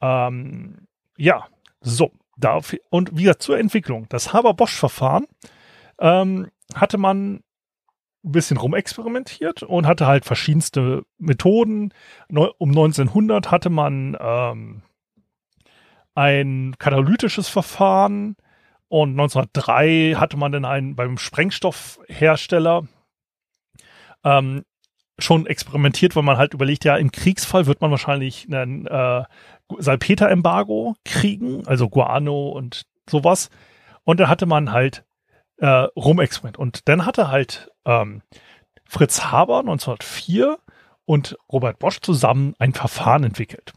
Ähm, 0.00 0.86
ja, 1.16 1.46
so. 1.80 2.12
Dafür, 2.38 2.78
und 2.90 3.18
wieder 3.18 3.38
zur 3.38 3.58
Entwicklung. 3.58 4.06
Das 4.08 4.32
Haber-Bosch-Verfahren 4.32 5.26
ähm, 6.00 6.48
hatte 6.74 6.96
man 6.96 7.42
ein 8.24 8.32
bisschen 8.32 8.56
rumexperimentiert 8.56 9.62
und 9.62 9.86
hatte 9.86 10.06
halt 10.06 10.24
verschiedenste 10.24 11.04
Methoden. 11.18 11.92
Um 12.28 12.70
1900 12.70 13.50
hatte 13.50 13.70
man 13.70 14.16
ähm, 14.20 14.82
ein 16.14 16.76
katalytisches 16.78 17.48
Verfahren 17.48 18.36
und 18.88 19.10
1903 19.10 20.14
hatte 20.16 20.36
man 20.36 20.52
dann 20.52 20.64
einen 20.64 20.96
beim 20.96 21.18
Sprengstoffhersteller 21.18 22.86
ähm, 24.24 24.64
schon 25.18 25.46
experimentiert, 25.46 26.14
weil 26.16 26.22
man 26.22 26.36
halt 26.36 26.54
überlegt, 26.54 26.84
ja, 26.84 26.96
im 26.96 27.12
Kriegsfall 27.12 27.66
wird 27.66 27.80
man 27.80 27.90
wahrscheinlich 27.90 28.46
einen 28.46 28.86
äh, 28.86 29.24
Salpeter-Embargo 29.78 30.94
kriegen, 31.04 31.66
also 31.66 31.88
Guano 31.88 32.48
und 32.48 32.86
sowas. 33.08 33.50
Und 34.04 34.20
da 34.20 34.28
hatte 34.28 34.46
man 34.46 34.72
halt 34.72 35.04
äh, 35.58 35.66
rumexperiment. 35.66 36.58
Und 36.58 36.88
dann 36.88 37.04
hatte 37.04 37.28
halt 37.28 37.70
ähm, 37.84 38.22
Fritz 38.84 39.24
Haber 39.24 39.60
1904 39.60 40.58
und 41.04 41.36
Robert 41.50 41.78
Bosch 41.78 42.00
zusammen 42.00 42.54
ein 42.58 42.72
Verfahren 42.72 43.24
entwickelt. 43.24 43.72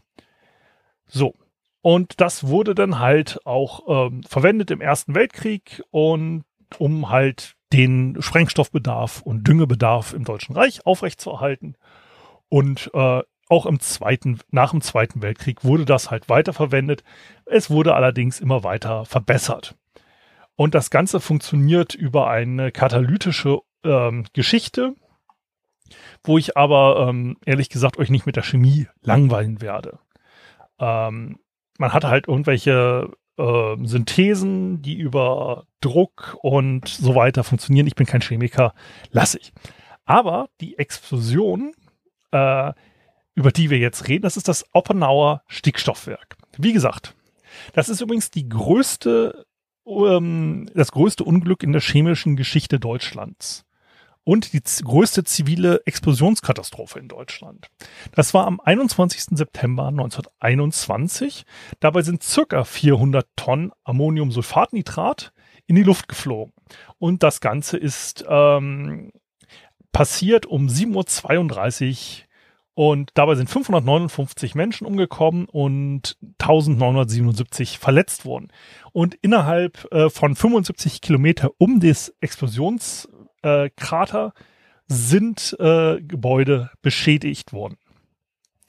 So. 1.06 1.34
Und 1.80 2.20
das 2.20 2.46
wurde 2.46 2.76
dann 2.76 3.00
halt 3.00 3.44
auch 3.44 4.06
ähm, 4.06 4.22
verwendet 4.22 4.70
im 4.70 4.80
Ersten 4.80 5.16
Weltkrieg 5.16 5.82
und 5.90 6.44
um 6.78 7.10
halt 7.10 7.56
den 7.72 8.16
Sprengstoffbedarf 8.20 9.22
und 9.22 9.46
Düngebedarf 9.46 10.12
im 10.12 10.24
Deutschen 10.24 10.54
Reich 10.54 10.86
aufrechtzuerhalten. 10.86 11.76
Und 12.48 12.90
äh, 12.94 13.22
auch 13.48 13.66
im 13.66 13.80
zweiten, 13.80 14.40
nach 14.50 14.70
dem 14.70 14.80
Zweiten 14.80 15.22
Weltkrieg 15.22 15.64
wurde 15.64 15.84
das 15.84 16.10
halt 16.10 16.28
weiterverwendet. 16.28 17.04
Es 17.44 17.70
wurde 17.70 17.94
allerdings 17.94 18.40
immer 18.40 18.64
weiter 18.64 19.04
verbessert. 19.04 19.76
Und 20.56 20.74
das 20.74 20.90
Ganze 20.90 21.20
funktioniert 21.20 21.94
über 21.94 22.28
eine 22.28 22.72
katalytische 22.72 23.60
ähm, 23.84 24.24
Geschichte, 24.32 24.94
wo 26.24 26.38
ich 26.38 26.56
aber 26.56 27.08
ähm, 27.08 27.36
ehrlich 27.44 27.68
gesagt 27.68 27.98
euch 27.98 28.10
nicht 28.10 28.26
mit 28.26 28.36
der 28.36 28.42
Chemie 28.42 28.86
langweilen 29.00 29.60
werde. 29.60 29.98
Ähm, 30.78 31.38
man 31.78 31.92
hat 31.92 32.04
halt 32.04 32.28
irgendwelche 32.28 33.10
äh, 33.38 33.76
Synthesen, 33.82 34.82
die 34.82 34.94
über 34.94 35.66
Druck 35.80 36.36
und 36.42 36.88
so 36.88 37.14
weiter 37.14 37.44
funktionieren. 37.44 37.86
Ich 37.86 37.94
bin 37.94 38.06
kein 38.06 38.20
Chemiker, 38.20 38.74
lasse 39.10 39.38
ich. 39.38 39.52
Aber 40.04 40.48
die 40.60 40.78
Explosion 40.78 41.72
äh, 42.32 42.72
über 43.34 43.50
die 43.50 43.70
wir 43.70 43.78
jetzt 43.78 44.08
reden, 44.08 44.22
das 44.22 44.36
ist 44.36 44.48
das 44.48 44.64
Oppenauer 44.72 45.42
Stickstoffwerk. 45.46 46.36
Wie 46.58 46.72
gesagt, 46.72 47.14
das 47.72 47.88
ist 47.88 48.00
übrigens 48.00 48.30
die 48.30 48.48
größte, 48.48 49.46
ähm, 49.86 50.68
das 50.74 50.92
größte 50.92 51.24
Unglück 51.24 51.62
in 51.62 51.72
der 51.72 51.80
chemischen 51.80 52.36
Geschichte 52.36 52.78
Deutschlands 52.78 53.64
und 54.24 54.52
die 54.52 54.62
größte 54.84 55.24
zivile 55.24 55.82
Explosionskatastrophe 55.84 56.98
in 56.98 57.08
Deutschland. 57.08 57.68
Das 58.14 58.34
war 58.34 58.46
am 58.46 58.60
21. 58.60 59.36
September 59.36 59.88
1921. 59.88 61.44
Dabei 61.80 62.02
sind 62.02 62.22
circa 62.22 62.64
400 62.64 63.26
Tonnen 63.36 63.72
Ammoniumsulfatnitrat 63.84 65.32
in 65.66 65.76
die 65.76 65.82
Luft 65.82 66.08
geflogen. 66.08 66.52
Und 66.98 67.22
das 67.22 67.40
Ganze 67.40 67.76
ist 67.76 68.24
ähm, 68.28 69.12
passiert 69.92 70.46
um 70.46 70.68
7.32 70.68 72.20
Uhr 72.20 72.26
und 72.74 73.10
dabei 73.14 73.34
sind 73.34 73.50
559 73.50 74.54
Menschen 74.54 74.86
umgekommen 74.86 75.44
und 75.44 76.16
1977 76.40 77.78
verletzt 77.78 78.24
worden. 78.24 78.48
Und 78.92 79.14
innerhalb 79.16 79.92
äh, 79.92 80.08
von 80.08 80.34
75 80.34 81.02
Kilometer 81.02 81.50
um 81.58 81.80
das 81.80 82.14
Explosionskrater 82.20 83.21
äh, 83.42 83.70
sind 84.88 85.56
äh, 85.58 86.00
Gebäude 86.00 86.70
beschädigt 86.82 87.52
worden. 87.52 87.76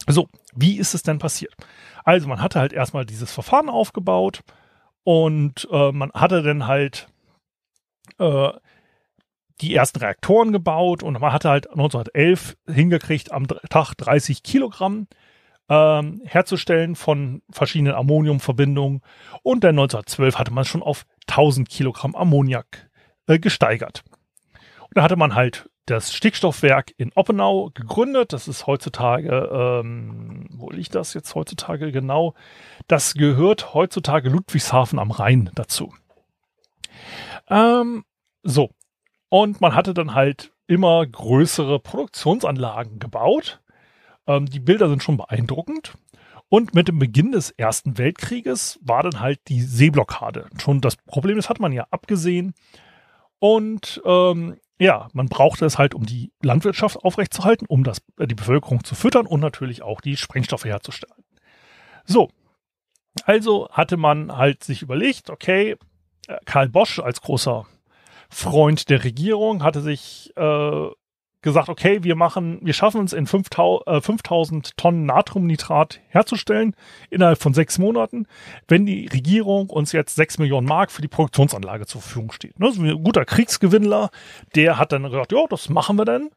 So, 0.07 0.29
wie 0.53 0.77
ist 0.77 0.93
es 0.93 1.03
denn 1.03 1.19
passiert? 1.19 1.53
Also 2.03 2.27
man 2.27 2.41
hatte 2.41 2.59
halt 2.59 2.73
erstmal 2.73 3.05
dieses 3.05 3.31
Verfahren 3.31 3.69
aufgebaut 3.69 4.41
und 5.03 5.67
äh, 5.71 5.91
man 5.91 6.11
hatte 6.13 6.43
dann 6.43 6.67
halt 6.67 7.07
äh, 8.19 8.49
die 9.61 9.75
ersten 9.75 9.99
Reaktoren 9.99 10.51
gebaut 10.51 11.03
und 11.03 11.19
man 11.19 11.31
hatte 11.31 11.49
halt 11.49 11.69
1911 11.69 12.57
hingekriegt, 12.67 13.31
am 13.31 13.47
Tag 13.47 13.93
30 13.95 14.43
Kilogramm 14.43 15.07
ähm, 15.69 16.21
herzustellen 16.25 16.95
von 16.95 17.41
verschiedenen 17.49 17.93
Ammoniumverbindungen 17.93 19.01
und 19.43 19.63
dann 19.63 19.79
1912 19.79 20.37
hatte 20.37 20.51
man 20.51 20.65
schon 20.65 20.83
auf 20.83 21.05
1000 21.27 21.69
Kilogramm 21.69 22.15
Ammoniak 22.15 22.89
äh, 23.27 23.39
gesteigert. 23.39 24.03
Da 24.93 25.03
hatte 25.03 25.15
man 25.15 25.35
halt 25.35 25.69
das 25.85 26.13
Stickstoffwerk 26.13 26.93
in 26.97 27.11
Oppenau 27.15 27.71
gegründet. 27.73 28.31
Das 28.33 28.47
ist 28.47 28.67
heutzutage, 28.67 29.49
ähm, 29.51 30.47
wo 30.51 30.69
liegt 30.69 30.95
das 30.95 31.13
jetzt 31.13 31.35
heutzutage 31.35 31.91
genau? 31.91 32.35
Das 32.87 33.13
gehört 33.15 33.73
heutzutage 33.73 34.29
Ludwigshafen 34.29 34.99
am 34.99 35.11
Rhein 35.11 35.49
dazu. 35.55 35.93
Ähm, 37.49 38.05
so, 38.43 38.69
und 39.29 39.61
man 39.61 39.75
hatte 39.75 39.93
dann 39.93 40.13
halt 40.13 40.51
immer 40.67 41.05
größere 41.05 41.79
Produktionsanlagen 41.79 42.99
gebaut. 42.99 43.61
Ähm, 44.27 44.45
die 44.45 44.59
Bilder 44.59 44.89
sind 44.89 45.03
schon 45.03 45.17
beeindruckend. 45.17 45.93
Und 46.49 46.75
mit 46.75 46.87
dem 46.87 46.99
Beginn 46.99 47.31
des 47.31 47.49
Ersten 47.49 47.97
Weltkrieges 47.97 48.79
war 48.83 49.01
dann 49.01 49.19
halt 49.19 49.39
die 49.47 49.61
Seeblockade. 49.61 50.49
Schon 50.61 50.81
das 50.81 50.97
Problem, 50.97 51.35
das 51.35 51.49
hat 51.49 51.59
man 51.59 51.71
ja 51.71 51.87
abgesehen. 51.89 52.53
Und 53.39 54.01
ähm, 54.05 54.55
ja, 54.79 55.07
man 55.13 55.27
brauchte 55.27 55.65
es 55.65 55.77
halt, 55.77 55.93
um 55.93 56.05
die 56.05 56.31
Landwirtschaft 56.41 56.97
aufrechtzuerhalten, 56.97 57.65
um 57.67 57.83
das, 57.83 58.01
äh, 58.17 58.27
die 58.27 58.35
Bevölkerung 58.35 58.83
zu 58.83 58.95
füttern 58.95 59.25
und 59.25 59.39
natürlich 59.39 59.81
auch 59.81 60.01
die 60.01 60.17
Sprengstoffe 60.17 60.65
herzustellen. 60.65 61.23
So, 62.05 62.29
also 63.25 63.69
hatte 63.69 63.97
man 63.97 64.35
halt 64.35 64.63
sich 64.63 64.81
überlegt, 64.81 65.29
okay, 65.29 65.77
äh, 66.27 66.37
Karl 66.45 66.69
Bosch 66.69 66.99
als 66.99 67.21
großer 67.21 67.65
Freund 68.29 68.89
der 68.89 69.03
Regierung 69.03 69.63
hatte 69.63 69.81
sich 69.81 70.33
äh, 70.35 70.87
gesagt, 71.43 71.69
okay, 71.69 72.03
wir 72.03 72.15
machen, 72.15 72.59
wir 72.63 72.73
schaffen 72.73 73.03
es 73.03 73.13
in 73.13 73.27
5000, 73.27 73.87
äh, 73.87 74.01
5000 74.01 74.77
Tonnen 74.77 75.05
Natriumnitrat 75.05 75.99
herzustellen 76.07 76.75
innerhalb 77.09 77.39
von 77.39 77.53
sechs 77.53 77.77
Monaten, 77.77 78.25
wenn 78.67 78.85
die 78.85 79.07
Regierung 79.07 79.69
uns 79.69 79.91
jetzt 79.91 80.15
sechs 80.15 80.39
Millionen 80.39 80.67
Mark 80.67 80.91
für 80.91 81.01
die 81.01 81.07
Produktionsanlage 81.07 81.85
zur 81.85 82.01
Verfügung 82.01 82.31
steht. 82.31 82.53
Das 82.57 82.75
ist 82.75 82.79
ein 82.79 83.03
guter 83.03 83.25
Kriegsgewinnler, 83.25 84.09
der 84.55 84.79
hat 84.79 84.91
dann 84.91 85.03
gesagt, 85.03 85.31
ja, 85.31 85.45
das 85.49 85.69
machen 85.69 85.97
wir 85.97 86.05
dann. 86.05 86.29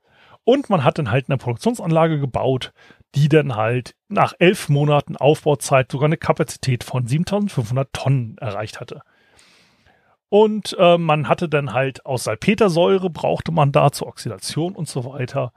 Und 0.44 0.70
man 0.70 0.84
hat 0.84 0.98
dann 0.98 1.10
halt 1.10 1.28
eine 1.28 1.38
Produktionsanlage 1.38 2.20
gebaut, 2.20 2.72
die 3.16 3.28
dann 3.28 3.56
halt 3.56 3.96
nach 4.08 4.34
elf 4.38 4.68
Monaten 4.68 5.16
Aufbauzeit 5.16 5.90
sogar 5.90 6.06
eine 6.06 6.18
Kapazität 6.18 6.84
von 6.84 7.06
7500 7.06 7.92
Tonnen 7.92 8.36
erreicht 8.38 8.78
hatte. 8.80 9.02
Und 10.28 10.76
äh, 10.78 10.99
man 10.99 11.28
hatte 11.28 11.49
dann 11.49 11.73
halt 11.73 12.04
aus 12.04 12.25
Salpetersäure, 12.25 13.11
brauchte 13.11 13.52
man 13.52 13.73
da 13.73 13.92
zur 13.92 14.09
Oxidation 14.09 14.75
und 14.75 14.88
so 14.88 15.04
weiter. 15.04 15.52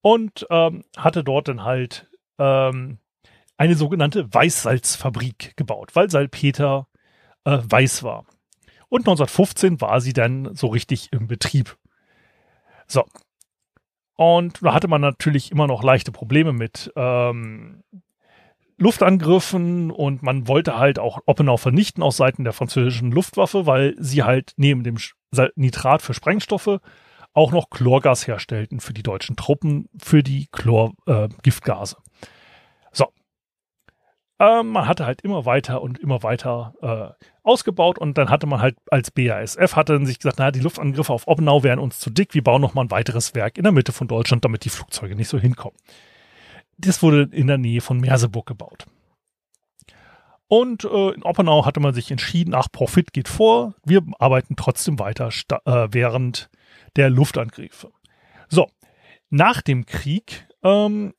Und 0.00 0.46
ähm, 0.50 0.84
hatte 0.96 1.24
dort 1.24 1.48
dann 1.48 1.64
halt 1.64 2.08
ähm, 2.38 2.98
eine 3.56 3.74
sogenannte 3.74 4.32
Weißsalzfabrik 4.32 5.56
gebaut, 5.56 5.96
weil 5.96 6.08
Salpeter 6.10 6.86
äh, 7.44 7.58
weiß 7.62 8.04
war. 8.04 8.24
Und 8.88 9.00
1915 9.00 9.80
war 9.80 10.00
sie 10.00 10.12
dann 10.12 10.54
so 10.54 10.68
richtig 10.68 11.12
im 11.12 11.26
Betrieb. 11.26 11.76
So. 12.86 13.04
Und 14.14 14.62
da 14.62 14.72
hatte 14.74 14.88
man 14.88 15.00
natürlich 15.00 15.52
immer 15.52 15.66
noch 15.66 15.82
leichte 15.82 16.12
Probleme 16.12 16.52
mit 16.52 16.92
ähm, 16.96 17.82
Luftangriffen 18.78 19.90
und 19.90 20.22
man 20.22 20.46
wollte 20.46 20.78
halt 20.78 21.00
auch 21.00 21.18
Oppenau 21.26 21.56
vernichten 21.56 22.02
aus 22.02 22.16
Seiten 22.16 22.44
der 22.44 22.52
französischen 22.52 23.10
Luftwaffe, 23.10 23.66
weil 23.66 23.94
sie 23.98 24.22
halt 24.22 24.52
neben 24.56 24.84
dem 24.84 24.98
Nitrat 25.56 26.00
für 26.00 26.14
Sprengstoffe 26.14 26.78
auch 27.34 27.52
noch 27.52 27.70
Chlorgas 27.70 28.26
herstellten 28.26 28.80
für 28.80 28.94
die 28.94 29.02
deutschen 29.02 29.36
Truppen, 29.36 29.88
für 30.00 30.22
die 30.22 30.46
Chlorgiftgase. 30.52 31.96
Äh, 31.96 32.26
so. 32.92 33.06
Ähm, 34.38 34.68
man 34.68 34.86
hatte 34.86 35.06
halt 35.06 35.22
immer 35.22 35.44
weiter 35.44 35.82
und 35.82 35.98
immer 35.98 36.22
weiter 36.22 36.74
äh, 37.20 37.24
ausgebaut 37.42 37.98
und 37.98 38.16
dann 38.16 38.30
hatte 38.30 38.46
man 38.46 38.60
halt 38.60 38.76
als 38.90 39.10
BASF 39.10 39.74
hatte 39.74 39.94
dann 39.94 40.06
sich 40.06 40.20
gesagt, 40.20 40.38
naja, 40.38 40.52
die 40.52 40.60
Luftangriffe 40.60 41.12
auf 41.12 41.26
Oppenau 41.26 41.64
wären 41.64 41.80
uns 41.80 41.98
zu 41.98 42.10
dick, 42.10 42.32
wir 42.34 42.44
bauen 42.44 42.62
noch 42.62 42.74
mal 42.74 42.82
ein 42.82 42.90
weiteres 42.92 43.34
Werk 43.34 43.58
in 43.58 43.64
der 43.64 43.72
Mitte 43.72 43.90
von 43.90 44.06
Deutschland, 44.06 44.44
damit 44.44 44.64
die 44.64 44.70
Flugzeuge 44.70 45.16
nicht 45.16 45.28
so 45.28 45.38
hinkommen 45.38 45.76
das 46.78 47.02
wurde 47.02 47.28
in 47.32 47.46
der 47.46 47.58
Nähe 47.58 47.80
von 47.80 47.98
Merseburg 47.98 48.46
gebaut. 48.46 48.86
Und 50.46 50.84
äh, 50.84 51.10
in 51.10 51.22
Oppenau 51.24 51.66
hatte 51.66 51.80
man 51.80 51.92
sich 51.92 52.10
entschieden, 52.10 52.54
ach, 52.54 52.68
Profit 52.72 53.12
geht 53.12 53.28
vor, 53.28 53.74
wir 53.84 54.02
arbeiten 54.18 54.56
trotzdem 54.56 54.98
weiter 54.98 55.28
äh, 55.66 55.88
während 55.90 56.48
der 56.96 57.10
Luftangriffe. 57.10 57.90
So, 58.48 58.66
nach 59.28 59.60
dem 59.60 59.84
Krieg 59.84 60.48
ähm, 60.62 61.12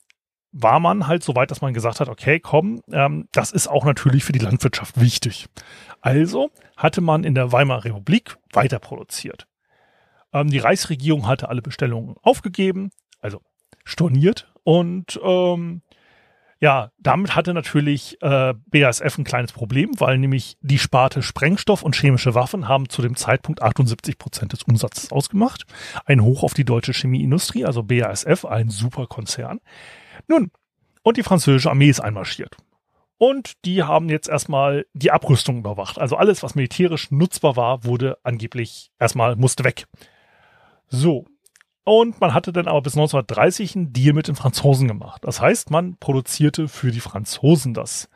war 0.51 0.79
man 0.79 1.05
halt 1.05 1.23
so 1.23 1.35
weit, 1.35 1.51
dass 1.51 1.61
man 1.61 1.75
gesagt 1.75 1.99
hat, 1.99 2.09
okay, 2.09 2.39
komm, 2.39 2.81
ähm, 2.91 3.27
das 3.31 3.51
ist 3.51 3.67
auch 3.67 3.85
natürlich 3.85 4.23
für 4.23 4.31
die 4.31 4.39
Landwirtschaft 4.39 4.99
wichtig. 4.99 5.47
Also 6.01 6.49
hatte 6.75 7.01
man 7.01 7.23
in 7.23 7.35
der 7.35 7.51
Weimarer 7.51 7.85
Republik 7.85 8.37
weiter 8.51 8.79
produziert. 8.79 9.45
Ähm, 10.33 10.49
die 10.49 10.57
Reichsregierung 10.57 11.27
hatte 11.27 11.49
alle 11.49 11.61
Bestellungen 11.61 12.15
aufgegeben, 12.23 12.89
also 13.19 13.41
storniert 13.83 14.51
und 14.69 15.19
ähm, 15.23 15.81
ja, 16.59 16.91
damit 16.99 17.35
hatte 17.35 17.55
natürlich 17.55 18.21
äh, 18.21 18.53
BASF 18.67 19.17
ein 19.17 19.23
kleines 19.23 19.51
Problem, 19.51 19.89
weil 19.97 20.19
nämlich 20.19 20.57
die 20.61 20.77
Sparte 20.77 21.23
Sprengstoff 21.23 21.81
und 21.81 21.95
chemische 21.95 22.35
Waffen 22.35 22.67
haben 22.67 22.87
zu 22.87 23.01
dem 23.01 23.15
Zeitpunkt 23.15 23.63
78 23.63 24.19
Prozent 24.19 24.53
des 24.53 24.61
Umsatzes 24.61 25.11
ausgemacht. 25.11 25.65
Ein 26.05 26.21
Hoch 26.21 26.43
auf 26.43 26.53
die 26.53 26.65
deutsche 26.65 26.93
Chemieindustrie, 26.93 27.65
also 27.65 27.81
BASF, 27.81 28.45
ein 28.45 28.69
super 28.69 29.07
Konzern. 29.07 29.59
Nun, 30.27 30.51
und 31.01 31.17
die 31.17 31.23
französische 31.23 31.71
Armee 31.71 31.89
ist 31.89 32.01
einmarschiert. 32.01 32.55
Und 33.17 33.53
die 33.65 33.81
haben 33.81 34.07
jetzt 34.07 34.29
erstmal 34.29 34.85
die 34.93 35.09
Abrüstung 35.09 35.57
überwacht. 35.57 35.97
Also 35.97 36.15
alles, 36.15 36.43
was 36.43 36.53
militärisch 36.53 37.09
nutzbar 37.09 37.55
war, 37.55 37.85
wurde 37.85 38.19
angeblich 38.21 38.91
erstmal 38.99 39.35
musste 39.35 39.63
weg. 39.63 39.87
So, 40.89 41.25
und 41.89 42.21
man 42.21 42.33
hatte 42.33 42.53
dann 42.53 42.67
aber 42.67 42.81
bis 42.81 42.93
1930 42.93 43.75
einen 43.75 43.93
Deal 43.93 44.13
mit 44.13 44.27
den 44.27 44.35
Franzosen 44.35 44.87
gemacht. 44.87 45.23
Das 45.23 45.41
heißt, 45.41 45.71
man 45.71 45.97
produzierte 45.97 46.67
für 46.67 46.91
die 46.91 46.99
Franzosen 46.99 47.73
das 47.73 48.09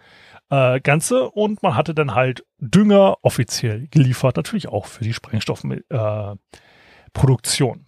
äh, 0.50 0.80
Ganze 0.80 1.32
und 1.32 1.64
man 1.64 1.76
hatte 1.76 1.96
dann 1.96 2.14
halt 2.14 2.46
Dünger 2.60 3.18
offiziell 3.24 3.88
geliefert, 3.88 4.38
natürlich 4.38 4.68
auch 4.68 4.86
für 4.86 5.04
die 5.04 5.14
Sprengstoffproduktion. 5.14 7.86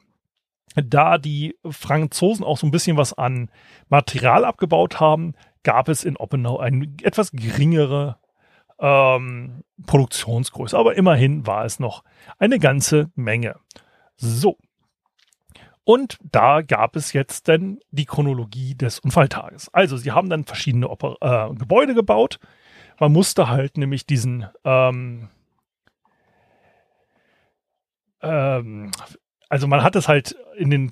Äh, 0.75 0.83
da 0.83 1.17
die 1.17 1.55
Franzosen 1.69 2.43
auch 2.43 2.57
so 2.57 2.67
ein 2.67 2.71
bisschen 2.71 2.97
was 2.97 3.13
an 3.13 3.49
Material 3.87 4.43
abgebaut 4.43 4.99
haben, 4.99 5.33
gab 5.63 5.87
es 5.87 6.03
in 6.03 6.17
Oppenau 6.17 6.57
eine 6.57 6.91
etwas 7.03 7.31
geringere 7.31 8.17
ähm, 8.79 9.63
Produktionsgröße. 9.85 10.77
Aber 10.77 10.95
immerhin 10.95 11.47
war 11.47 11.65
es 11.65 11.79
noch 11.79 12.03
eine 12.39 12.59
ganze 12.59 13.11
Menge. 13.15 13.55
So, 14.17 14.57
und 15.85 16.17
da 16.21 16.61
gab 16.61 16.95
es 16.95 17.13
jetzt 17.13 17.47
dann 17.47 17.79
die 17.91 18.05
Chronologie 18.05 18.75
des 18.75 18.99
Unfalltages. 18.99 19.69
Also 19.73 19.97
sie 19.97 20.11
haben 20.11 20.29
dann 20.29 20.43
verschiedene 20.43 20.89
Oper 20.89 21.15
äh, 21.21 21.55
Gebäude 21.55 21.93
gebaut. 21.93 22.39
Man 22.99 23.13
musste 23.13 23.47
halt 23.47 23.77
nämlich 23.77 24.05
diesen 24.05 24.47
ähm, 24.63 25.29
ähm, 28.21 28.91
also 29.47 29.67
man 29.67 29.83
hat 29.83 29.95
es 29.95 30.07
halt 30.07 30.35
in 30.57 30.71
den 30.71 30.91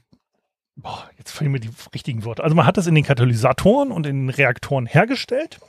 boah, 0.76 1.10
jetzt 1.18 1.32
fehlen 1.32 1.52
mir 1.52 1.60
die 1.60 1.72
richtigen 1.94 2.24
Worte. 2.24 2.44
Also 2.44 2.56
man 2.56 2.66
hat 2.66 2.78
es 2.78 2.88
in 2.88 2.96
den 2.96 3.04
Katalysatoren 3.04 3.92
und 3.92 4.06
in 4.06 4.28
den 4.28 4.30
Reaktoren 4.30 4.86
hergestellt. 4.86 5.60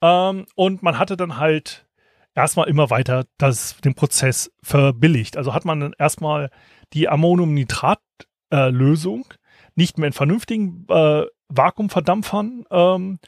Ähm, 0.00 0.46
und 0.54 0.82
man 0.82 0.98
hatte 0.98 1.16
dann 1.16 1.38
halt 1.38 1.86
erstmal 2.34 2.68
immer 2.68 2.90
weiter 2.90 3.24
das, 3.38 3.76
den 3.78 3.94
Prozess 3.94 4.52
verbilligt. 4.62 5.36
Also 5.36 5.54
hat 5.54 5.64
man 5.64 5.80
dann 5.80 5.94
erstmal 5.98 6.50
die 6.94 7.08
Ammoniumnitrat-Lösung 7.08 9.24
äh, 9.30 9.34
nicht 9.74 9.98
mehr 9.98 10.06
in 10.06 10.12
vernünftigen 10.12 10.86
äh, 10.88 11.24
Vakuumverdampfern 11.48 12.64
ähm, 12.70 13.18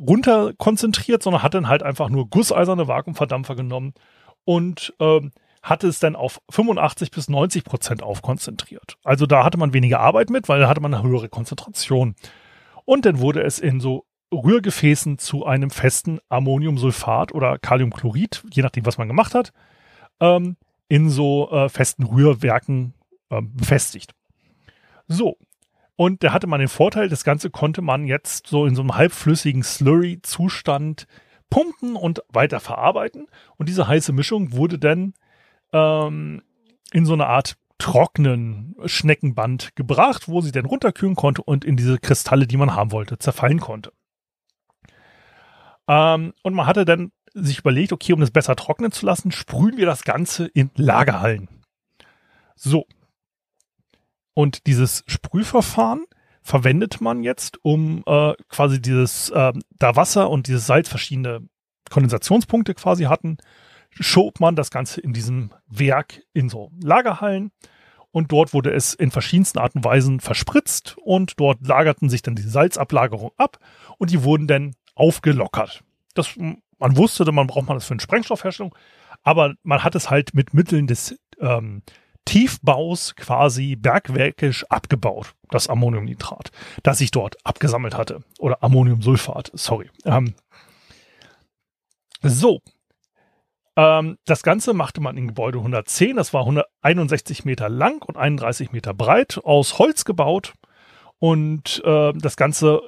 runter 0.00 0.52
konzentriert, 0.56 1.22
sondern 1.22 1.42
hat 1.42 1.54
dann 1.54 1.68
halt 1.68 1.82
einfach 1.82 2.08
nur 2.08 2.28
gusseiserne 2.28 2.88
Vakuumverdampfer 2.88 3.56
genommen 3.56 3.94
und 4.44 4.94
ähm, 5.00 5.32
hatte 5.62 5.88
es 5.88 5.98
dann 5.98 6.14
auf 6.14 6.40
85 6.50 7.10
bis 7.10 7.28
90 7.28 7.64
Prozent 7.64 8.02
aufkonzentriert. 8.02 8.98
Also 9.02 9.26
da 9.26 9.44
hatte 9.44 9.58
man 9.58 9.72
weniger 9.72 10.00
Arbeit 10.00 10.30
mit, 10.30 10.48
weil 10.48 10.60
da 10.60 10.68
hatte 10.68 10.82
man 10.82 10.92
eine 10.92 11.02
höhere 11.02 11.28
Konzentration. 11.28 12.14
Und 12.84 13.06
dann 13.06 13.18
wurde 13.18 13.42
es 13.42 13.58
in 13.58 13.80
so 13.80 14.04
Rührgefäßen 14.32 15.18
zu 15.18 15.46
einem 15.46 15.70
festen 15.70 16.18
Ammoniumsulfat 16.28 17.32
oder 17.32 17.58
Kaliumchlorid, 17.58 18.44
je 18.52 18.62
nachdem, 18.62 18.84
was 18.84 18.98
man 18.98 19.08
gemacht 19.08 19.34
hat, 19.34 19.52
ähm, 20.20 20.56
in 20.88 21.10
so 21.10 21.50
äh, 21.50 21.68
festen 21.68 22.04
Rührwerken 22.04 22.94
äh, 23.30 23.40
befestigt. 23.42 24.12
So. 25.06 25.36
Und 25.96 26.24
da 26.24 26.32
hatte 26.32 26.48
man 26.48 26.58
den 26.58 26.68
Vorteil, 26.68 27.08
das 27.08 27.22
Ganze 27.22 27.50
konnte 27.50 27.80
man 27.80 28.06
jetzt 28.06 28.48
so 28.48 28.66
in 28.66 28.74
so 28.74 28.82
einem 28.82 28.96
halbflüssigen 28.96 29.62
Slurry-Zustand 29.62 31.06
pumpen 31.50 31.94
und 31.94 32.22
weiter 32.28 32.58
verarbeiten. 32.58 33.28
Und 33.56 33.68
diese 33.68 33.86
heiße 33.86 34.12
Mischung 34.12 34.52
wurde 34.52 34.78
dann 34.78 35.14
ähm, 35.72 36.42
in 36.92 37.06
so 37.06 37.12
eine 37.12 37.26
Art 37.26 37.56
trockenen 37.78 38.74
Schneckenband 38.86 39.76
gebracht, 39.76 40.28
wo 40.28 40.40
sie 40.40 40.52
dann 40.52 40.64
runterkühlen 40.64 41.16
konnte 41.16 41.42
und 41.42 41.64
in 41.64 41.76
diese 41.76 41.98
Kristalle, 41.98 42.46
die 42.46 42.56
man 42.56 42.74
haben 42.74 42.92
wollte, 42.92 43.18
zerfallen 43.18 43.60
konnte. 43.60 43.92
Ähm, 45.88 46.32
und 46.42 46.54
man 46.54 46.66
hatte 46.66 46.84
dann 46.84 47.12
sich 47.34 47.58
überlegt, 47.58 47.92
okay, 47.92 48.12
um 48.12 48.20
das 48.20 48.30
besser 48.30 48.56
trocknen 48.56 48.92
zu 48.92 49.04
lassen, 49.06 49.32
sprühen 49.32 49.76
wir 49.76 49.86
das 49.86 50.04
Ganze 50.04 50.46
in 50.46 50.70
Lagerhallen. 50.76 51.48
So. 52.54 52.86
Und 54.34 54.66
dieses 54.66 55.04
Sprühverfahren 55.06 56.04
verwendet 56.42 57.00
man 57.00 57.22
jetzt, 57.22 57.58
um 57.62 58.02
äh, 58.06 58.34
quasi 58.48 58.80
dieses, 58.80 59.30
äh, 59.30 59.52
da 59.78 59.96
Wasser 59.96 60.30
und 60.30 60.46
dieses 60.46 60.66
Salz 60.66 60.88
verschiedene 60.88 61.48
Kondensationspunkte 61.90 62.74
quasi 62.74 63.04
hatten, 63.04 63.38
schob 63.90 64.40
man 64.40 64.56
das 64.56 64.70
Ganze 64.70 65.00
in 65.00 65.12
diesem 65.12 65.50
Werk 65.66 66.22
in 66.32 66.48
so 66.48 66.72
Lagerhallen 66.82 67.52
und 68.10 68.30
dort 68.30 68.52
wurde 68.52 68.72
es 68.72 68.94
in 68.94 69.10
verschiedensten 69.10 69.58
Arten 69.58 69.78
und 69.78 69.84
Weisen 69.84 70.20
verspritzt 70.20 70.96
und 71.02 71.40
dort 71.40 71.66
lagerten 71.66 72.08
sich 72.08 72.22
dann 72.22 72.36
die 72.36 72.42
Salzablagerung 72.42 73.32
ab 73.36 73.58
und 73.98 74.10
die 74.10 74.22
wurden 74.22 74.46
dann 74.46 74.74
aufgelockert. 74.94 75.82
Das 76.14 76.38
man 76.78 76.96
wusste, 76.96 77.30
man 77.30 77.46
braucht 77.46 77.66
man 77.66 77.76
das 77.76 77.86
für 77.86 77.94
eine 77.94 78.00
Sprengstoffherstellung, 78.00 78.74
aber 79.22 79.54
man 79.62 79.84
hat 79.84 79.94
es 79.94 80.10
halt 80.10 80.34
mit 80.34 80.54
Mitteln 80.54 80.86
des 80.86 81.16
ähm, 81.40 81.82
Tiefbaus 82.24 83.16
quasi 83.16 83.76
bergwerkisch 83.76 84.64
abgebaut, 84.70 85.34
das 85.50 85.68
Ammoniumnitrat, 85.68 86.50
das 86.82 86.98
sich 86.98 87.10
dort 87.10 87.36
abgesammelt 87.44 87.96
hatte. 87.96 88.22
Oder 88.38 88.62
Ammoniumsulfat, 88.62 89.50
sorry. 89.54 89.90
Ähm, 90.04 90.34
so. 92.22 92.60
Ähm, 93.76 94.18
das 94.24 94.42
Ganze 94.42 94.72
machte 94.72 95.00
man 95.00 95.16
in 95.16 95.28
Gebäude 95.28 95.58
110, 95.58 96.16
das 96.16 96.32
war 96.32 96.42
161 96.42 97.44
Meter 97.44 97.68
lang 97.68 98.02
und 98.02 98.16
31 98.16 98.72
Meter 98.72 98.94
breit, 98.94 99.40
aus 99.42 99.78
Holz 99.78 100.04
gebaut. 100.04 100.54
Und 101.24 101.82
äh, 101.86 102.12
das 102.12 102.36
Ganze 102.36 102.82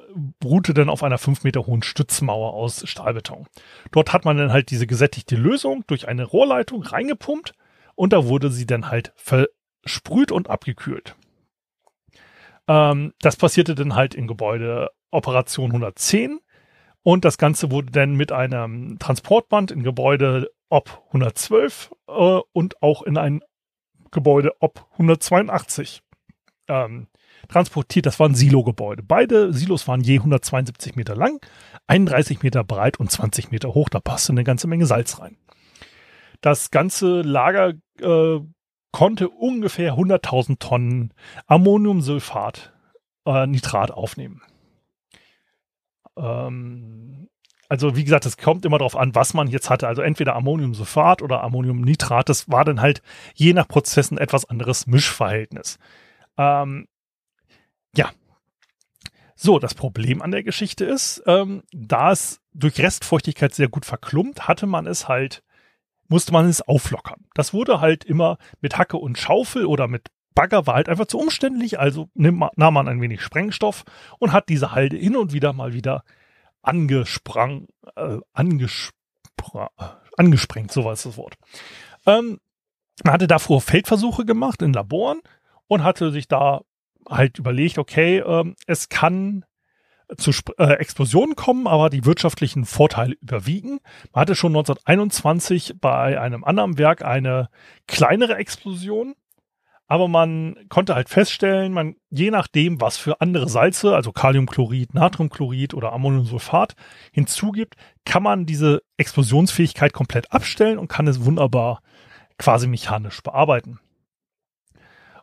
ruhte 0.45 0.75
dann 0.75 0.91
auf 0.91 1.01
einer 1.01 1.17
5 1.17 1.43
Meter 1.43 1.65
hohen 1.65 1.81
Stützmauer 1.81 2.53
aus 2.53 2.87
Stahlbeton. 2.87 3.47
Dort 3.91 4.13
hat 4.13 4.25
man 4.25 4.37
dann 4.37 4.51
halt 4.51 4.69
diese 4.69 4.85
gesättigte 4.85 5.35
Lösung 5.35 5.83
durch 5.87 6.07
eine 6.07 6.23
Rohrleitung 6.23 6.83
reingepumpt 6.83 7.53
und 7.95 8.13
da 8.13 8.27
wurde 8.27 8.51
sie 8.51 8.67
dann 8.67 8.91
halt 8.91 9.11
versprüht 9.15 10.31
und 10.31 10.51
abgekühlt. 10.51 11.15
Ähm, 12.67 13.15
das 13.21 13.37
passierte 13.37 13.73
dann 13.73 13.95
halt 13.95 14.13
in 14.13 14.27
Gebäude 14.27 14.91
Operation 15.09 15.71
110 15.71 16.39
und 17.01 17.25
das 17.25 17.39
Ganze 17.39 17.71
wurde 17.71 17.91
dann 17.91 18.13
mit 18.13 18.31
einem 18.31 18.99
Transportband 18.99 19.71
in 19.71 19.81
Gebäude 19.81 20.51
OP 20.69 21.01
112 21.07 21.91
äh, 22.07 22.11
und 22.53 22.83
auch 22.83 23.01
in 23.01 23.17
ein 23.17 23.41
Gebäude 24.11 24.53
OP 24.59 24.85
182 24.91 26.03
ähm, 26.67 27.07
transportiert. 27.47 28.05
Das 28.05 28.19
waren 28.19 28.35
Silo-Gebäude. 28.35 29.03
Beide 29.03 29.53
Silos 29.53 29.87
waren 29.87 30.01
je 30.01 30.17
172 30.19 30.95
Meter 30.95 31.15
lang, 31.15 31.39
31 31.87 32.43
Meter 32.43 32.63
breit 32.63 32.99
und 32.99 33.11
20 33.11 33.51
Meter 33.51 33.73
hoch. 33.73 33.89
Da 33.89 33.99
passte 33.99 34.33
eine 34.33 34.43
ganze 34.43 34.67
Menge 34.67 34.85
Salz 34.85 35.19
rein. 35.19 35.37
Das 36.41 36.71
ganze 36.71 37.21
Lager 37.21 37.73
äh, 37.99 38.39
konnte 38.91 39.29
ungefähr 39.29 39.95
100.000 39.95 40.59
Tonnen 40.59 41.13
Ammoniumsulfat, 41.47 42.73
äh, 43.25 43.47
Nitrat 43.47 43.91
aufnehmen. 43.91 44.41
Ähm, 46.15 47.29
also 47.69 47.95
wie 47.95 48.03
gesagt, 48.03 48.25
es 48.25 48.37
kommt 48.37 48.65
immer 48.65 48.77
darauf 48.77 48.95
an, 48.95 49.13
was 49.13 49.33
man 49.33 49.47
jetzt 49.47 49.69
hatte. 49.69 49.87
Also 49.87 50.01
entweder 50.01 50.35
Ammoniumsulfat 50.35 51.21
oder 51.21 51.43
Ammoniumnitrat. 51.43 52.29
Das 52.29 52.49
war 52.49 52.63
dann 52.63 52.81
halt 52.81 53.01
je 53.33 53.53
nach 53.53 53.67
Prozessen 53.67 54.17
etwas 54.17 54.45
anderes 54.45 54.87
Mischverhältnis. 54.87 55.79
Ähm. 56.37 56.87
So, 59.39 59.59
das 59.59 59.75
Problem 59.75 60.21
an 60.21 60.31
der 60.31 60.43
Geschichte 60.43 60.83
ist, 60.83 61.23
ähm, 61.27 61.63
da 61.71 62.11
es 62.11 62.41
durch 62.53 62.79
Restfeuchtigkeit 62.79 63.53
sehr 63.53 63.69
gut 63.69 63.85
verklumpt, 63.85 64.47
hatte 64.47 64.65
man 64.65 64.87
es 64.87 65.07
halt 65.07 65.43
musste 66.07 66.31
man 66.31 66.47
es 66.47 66.61
auflockern. 66.61 67.25
Das 67.33 67.53
wurde 67.53 67.81
halt 67.81 68.03
immer 68.03 68.37
mit 68.61 68.77
Hacke 68.77 68.97
und 68.97 69.17
Schaufel 69.17 69.65
oder 69.65 69.87
mit 69.87 70.09
Bagger 70.35 70.67
war 70.67 70.75
halt 70.75 70.87
einfach 70.87 71.07
zu 71.07 71.17
umständlich, 71.17 71.79
also 71.79 72.09
nahm 72.13 72.49
man 72.55 72.87
ein 72.87 73.01
wenig 73.01 73.21
Sprengstoff 73.21 73.83
und 74.19 74.33
hat 74.33 74.49
diese 74.49 74.71
Halde 74.71 74.95
hin 74.95 75.15
und 75.15 75.33
wieder 75.33 75.51
mal 75.51 75.73
wieder 75.73 76.03
angesprang, 76.61 77.67
äh, 77.95 78.17
angespra 78.33 79.71
angesprengt, 80.15 80.71
so 80.71 80.83
war 80.83 80.93
es 80.93 81.03
das 81.03 81.17
Wort. 81.17 81.37
Ähm, 82.05 82.39
man 83.03 83.13
hatte 83.13 83.27
davor 83.27 83.61
Feldversuche 83.61 84.25
gemacht 84.25 84.61
in 84.61 84.73
Laboren 84.73 85.21
und 85.67 85.83
hatte 85.83 86.11
sich 86.11 86.27
da 86.27 86.61
halt 87.09 87.39
überlegt, 87.39 87.77
okay, 87.77 88.19
ähm, 88.19 88.55
es 88.65 88.89
kann 88.89 89.45
zu 90.17 90.31
äh, 90.57 90.73
Explosionen 90.73 91.35
kommen, 91.35 91.67
aber 91.67 91.89
die 91.89 92.05
wirtschaftlichen 92.05 92.65
Vorteile 92.65 93.15
überwiegen. 93.21 93.79
Man 94.13 94.21
hatte 94.21 94.35
schon 94.35 94.51
1921 94.55 95.75
bei 95.81 96.19
einem 96.19 96.43
anderen 96.43 96.77
Werk 96.77 97.03
eine 97.03 97.49
kleinere 97.87 98.35
Explosion, 98.35 99.15
aber 99.87 100.07
man 100.07 100.55
konnte 100.69 100.95
halt 100.95 101.09
feststellen, 101.09 101.73
man 101.73 101.95
je 102.09 102.31
nachdem, 102.31 102.79
was 102.79 102.97
für 102.97 103.19
andere 103.21 103.49
Salze, 103.49 103.95
also 103.95 104.11
Kaliumchlorid, 104.11 104.93
Natriumchlorid 104.93 105.73
oder 105.73 105.93
Ammoniumsulfat 105.93 106.75
hinzugibt, 107.11 107.75
kann 108.05 108.23
man 108.23 108.45
diese 108.45 108.81
Explosionsfähigkeit 108.97 109.93
komplett 109.93 110.31
abstellen 110.31 110.77
und 110.77 110.87
kann 110.87 111.07
es 111.07 111.25
wunderbar 111.25 111.81
quasi 112.37 112.67
mechanisch 112.67 113.21
bearbeiten. 113.23 113.79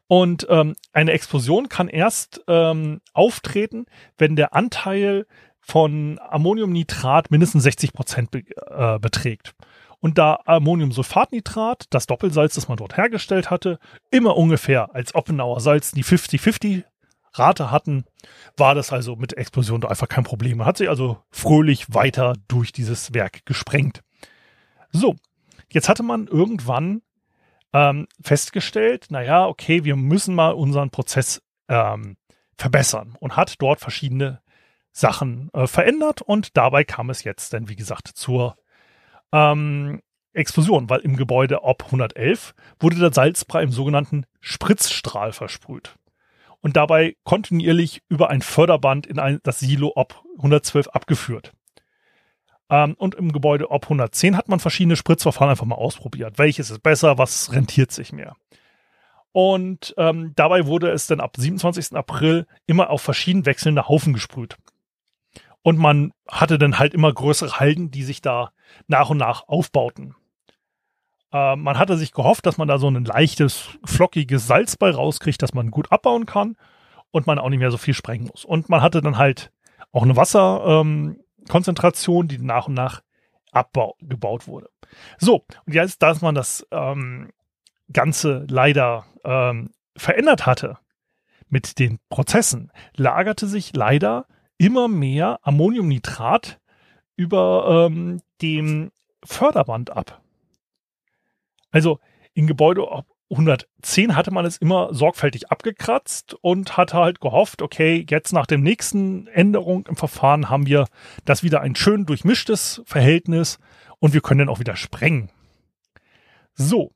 Und 0.06 0.46
ähm, 0.50 0.74
eine 0.92 1.12
Explosion 1.12 1.68
kann 1.68 1.88
erst 1.88 2.42
ähm, 2.46 3.00
auftreten, 3.12 3.86
wenn 4.18 4.36
der 4.36 4.54
Anteil 4.54 5.26
von 5.60 6.20
Ammoniumnitrat 6.28 7.30
mindestens 7.30 7.62
60 7.62 7.92
Prozent 7.94 8.30
be 8.30 8.42
äh, 8.68 8.98
beträgt. 8.98 9.54
Und 10.00 10.18
da 10.18 10.40
Ammoniumsulfatnitrat, 10.44 11.86
das 11.88 12.06
Doppelsalz, 12.06 12.54
das 12.54 12.68
man 12.68 12.76
dort 12.76 12.98
hergestellt 12.98 13.50
hatte, 13.50 13.78
immer 14.10 14.36
ungefähr 14.36 14.94
als 14.94 15.14
Oppenauer 15.14 15.60
Salz 15.60 15.92
die 15.92 16.04
50-50 16.04 16.84
Rate 17.32 17.70
hatten, 17.70 18.04
war 18.58 18.74
das 18.74 18.92
also 18.92 19.16
mit 19.16 19.36
Explosion 19.38 19.82
einfach 19.84 20.08
kein 20.08 20.24
Problem. 20.24 20.58
Man 20.58 20.66
hat 20.66 20.76
sich 20.76 20.90
also 20.90 21.22
fröhlich 21.30 21.94
weiter 21.94 22.34
durch 22.48 22.70
dieses 22.70 23.14
Werk 23.14 23.46
gesprengt. 23.46 24.02
So, 24.92 25.16
jetzt 25.70 25.88
hatte 25.88 26.02
man 26.02 26.26
irgendwann 26.26 27.00
ähm, 27.74 28.06
festgestellt, 28.22 29.08
naja, 29.10 29.46
okay, 29.46 29.84
wir 29.84 29.96
müssen 29.96 30.34
mal 30.34 30.52
unseren 30.52 30.90
Prozess 30.90 31.42
ähm, 31.68 32.16
verbessern 32.56 33.16
und 33.18 33.36
hat 33.36 33.60
dort 33.60 33.80
verschiedene 33.80 34.40
Sachen 34.92 35.50
äh, 35.52 35.66
verändert 35.66 36.22
und 36.22 36.56
dabei 36.56 36.84
kam 36.84 37.10
es 37.10 37.24
jetzt 37.24 37.52
dann, 37.52 37.68
wie 37.68 37.74
gesagt, 37.74 38.08
zur 38.14 38.56
ähm, 39.32 40.00
Explosion, 40.32 40.88
weil 40.88 41.00
im 41.00 41.16
Gebäude 41.16 41.64
OP 41.64 41.84
111 41.86 42.54
wurde 42.78 42.96
der 42.96 43.12
Salzbrei 43.12 43.64
im 43.64 43.72
sogenannten 43.72 44.24
Spritzstrahl 44.40 45.32
versprüht. 45.32 45.96
Und 46.60 46.76
dabei 46.76 47.16
kontinuierlich 47.24 48.02
über 48.08 48.30
ein 48.30 48.40
Förderband 48.40 49.06
in 49.06 49.18
ein, 49.18 49.40
das 49.42 49.58
Silo 49.58 49.92
OP 49.96 50.22
112 50.36 50.88
abgeführt. 50.88 51.52
Ähm, 52.70 52.94
und 52.98 53.14
im 53.14 53.32
Gebäude 53.32 53.70
OP 53.70 53.84
110 53.84 54.36
hat 54.36 54.48
man 54.48 54.60
verschiedene 54.60 54.96
Spritzverfahren 54.96 55.50
einfach 55.50 55.66
mal 55.66 55.74
ausprobiert. 55.76 56.38
Welches 56.38 56.70
ist 56.70 56.82
besser, 56.82 57.18
was 57.18 57.52
rentiert 57.52 57.92
sich 57.92 58.12
mehr? 58.12 58.36
Und 59.32 59.94
ähm, 59.98 60.32
dabei 60.36 60.66
wurde 60.66 60.90
es 60.90 61.08
dann 61.08 61.20
ab 61.20 61.36
27. 61.36 61.96
April 61.96 62.46
immer 62.66 62.90
auf 62.90 63.02
verschieden 63.02 63.46
wechselnde 63.46 63.88
Haufen 63.88 64.12
gesprüht. 64.12 64.56
Und 65.62 65.78
man 65.78 66.12
hatte 66.28 66.58
dann 66.58 66.78
halt 66.78 66.94
immer 66.94 67.12
größere 67.12 67.58
Halden, 67.58 67.90
die 67.90 68.04
sich 68.04 68.20
da 68.20 68.52
nach 68.86 69.10
und 69.10 69.16
nach 69.16 69.48
aufbauten. 69.48 70.14
Äh, 71.32 71.56
man 71.56 71.78
hatte 71.78 71.96
sich 71.96 72.12
gehofft, 72.12 72.46
dass 72.46 72.58
man 72.58 72.68
da 72.68 72.78
so 72.78 72.88
ein 72.88 73.04
leichtes, 73.04 73.70
flockiges 73.84 74.46
Salz 74.46 74.76
bei 74.76 74.90
rauskriegt, 74.90 75.42
dass 75.42 75.52
man 75.52 75.72
gut 75.72 75.90
abbauen 75.90 76.26
kann 76.26 76.56
und 77.10 77.26
man 77.26 77.40
auch 77.40 77.48
nicht 77.48 77.58
mehr 77.58 77.72
so 77.72 77.76
viel 77.76 77.94
sprengen 77.94 78.28
muss. 78.28 78.44
Und 78.44 78.68
man 78.68 78.82
hatte 78.82 79.00
dann 79.00 79.18
halt 79.18 79.50
auch 79.90 80.04
eine 80.04 80.16
Wasser, 80.16 80.64
ähm, 80.64 81.18
Konzentration, 81.48 82.28
die 82.28 82.38
nach 82.38 82.68
und 82.68 82.74
nach 82.74 83.02
abgebaut 83.52 84.46
wurde. 84.46 84.70
So, 85.18 85.44
und 85.66 85.74
jetzt, 85.74 86.02
dass 86.02 86.20
man 86.20 86.34
das 86.34 86.66
ähm, 86.70 87.30
Ganze 87.92 88.46
leider 88.48 89.04
ähm, 89.24 89.70
verändert 89.96 90.46
hatte 90.46 90.78
mit 91.48 91.78
den 91.78 91.98
Prozessen, 92.08 92.72
lagerte 92.96 93.46
sich 93.46 93.74
leider 93.74 94.26
immer 94.58 94.88
mehr 94.88 95.38
Ammoniumnitrat 95.42 96.60
über 97.16 97.86
ähm, 97.88 98.20
dem 98.42 98.90
Förderband 99.22 99.90
ab. 99.90 100.20
Also 101.70 102.00
in 102.34 102.46
Gebäude 102.46 102.86
110 103.30 104.16
hatte 104.16 104.30
man 104.30 104.44
es 104.44 104.58
immer 104.58 104.92
sorgfältig 104.92 105.50
abgekratzt 105.50 106.34
und 106.40 106.76
hatte 106.76 106.98
halt 106.98 107.20
gehofft, 107.20 107.62
okay, 107.62 108.04
jetzt 108.08 108.32
nach 108.32 108.46
dem 108.46 108.62
nächsten 108.62 109.26
Änderung 109.28 109.86
im 109.86 109.96
Verfahren 109.96 110.50
haben 110.50 110.66
wir 110.66 110.86
das 111.24 111.42
wieder 111.42 111.60
ein 111.60 111.74
schön 111.74 112.06
durchmischtes 112.06 112.82
Verhältnis 112.84 113.58
und 113.98 114.12
wir 114.12 114.20
können 114.20 114.40
dann 114.40 114.48
auch 114.48 114.60
wieder 114.60 114.76
sprengen. 114.76 115.30
So, 116.54 116.92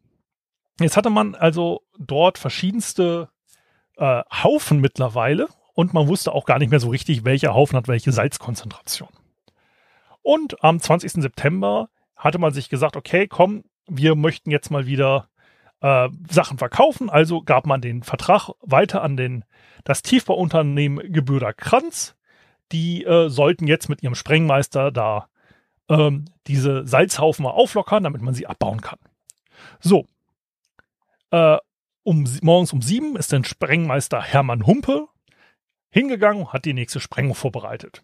jetzt 0.80 0.96
hatte 0.96 1.10
man 1.10 1.34
also 1.34 1.82
dort 1.98 2.38
verschiedenste 2.38 3.28
äh, 3.96 4.22
Haufen 4.30 4.80
mittlerweile 4.80 5.48
und 5.74 5.94
man 5.94 6.08
wusste 6.08 6.32
auch 6.32 6.44
gar 6.44 6.58
nicht 6.58 6.70
mehr 6.70 6.80
so 6.80 6.90
richtig, 6.90 7.24
welcher 7.24 7.54
Haufen 7.54 7.76
hat 7.76 7.88
welche 7.88 8.12
Salzkonzentration. 8.12 9.08
Und 10.22 10.62
am 10.62 10.78
20. 10.78 11.22
September 11.22 11.88
hatte 12.14 12.38
man 12.38 12.52
sich 12.52 12.68
gesagt, 12.68 12.96
okay, 12.96 13.26
komm, 13.26 13.64
wir 13.86 14.14
möchten 14.14 14.50
jetzt 14.50 14.70
mal 14.70 14.86
wieder 14.86 15.28
äh, 15.80 16.08
Sachen 16.30 16.58
verkaufen. 16.58 17.10
Also 17.10 17.42
gab 17.42 17.66
man 17.66 17.80
den 17.80 18.02
Vertrag 18.02 18.50
weiter 18.60 19.02
an 19.02 19.16
den, 19.16 19.44
das 19.84 20.02
Tiefbauunternehmen 20.02 21.12
Gebührer 21.12 21.52
Kranz. 21.52 22.16
Die 22.72 23.04
äh, 23.04 23.28
sollten 23.28 23.66
jetzt 23.66 23.88
mit 23.88 24.02
ihrem 24.02 24.14
Sprengmeister 24.14 24.90
da 24.90 25.28
ähm, 25.88 26.26
diese 26.46 26.86
Salzhaufen 26.86 27.44
mal 27.44 27.50
auflockern, 27.50 28.04
damit 28.04 28.22
man 28.22 28.34
sie 28.34 28.46
abbauen 28.46 28.80
kann. 28.80 28.98
So. 29.80 30.06
Äh, 31.30 31.58
um, 32.02 32.26
morgens 32.42 32.72
um 32.72 32.80
sieben 32.80 33.16
ist 33.16 33.32
dann 33.32 33.44
Sprengmeister 33.44 34.22
Hermann 34.22 34.66
Humpe 34.66 35.08
hingegangen 35.90 36.42
und 36.42 36.52
hat 36.52 36.64
die 36.64 36.74
nächste 36.74 37.00
Sprengung 37.00 37.34
vorbereitet. 37.34 38.02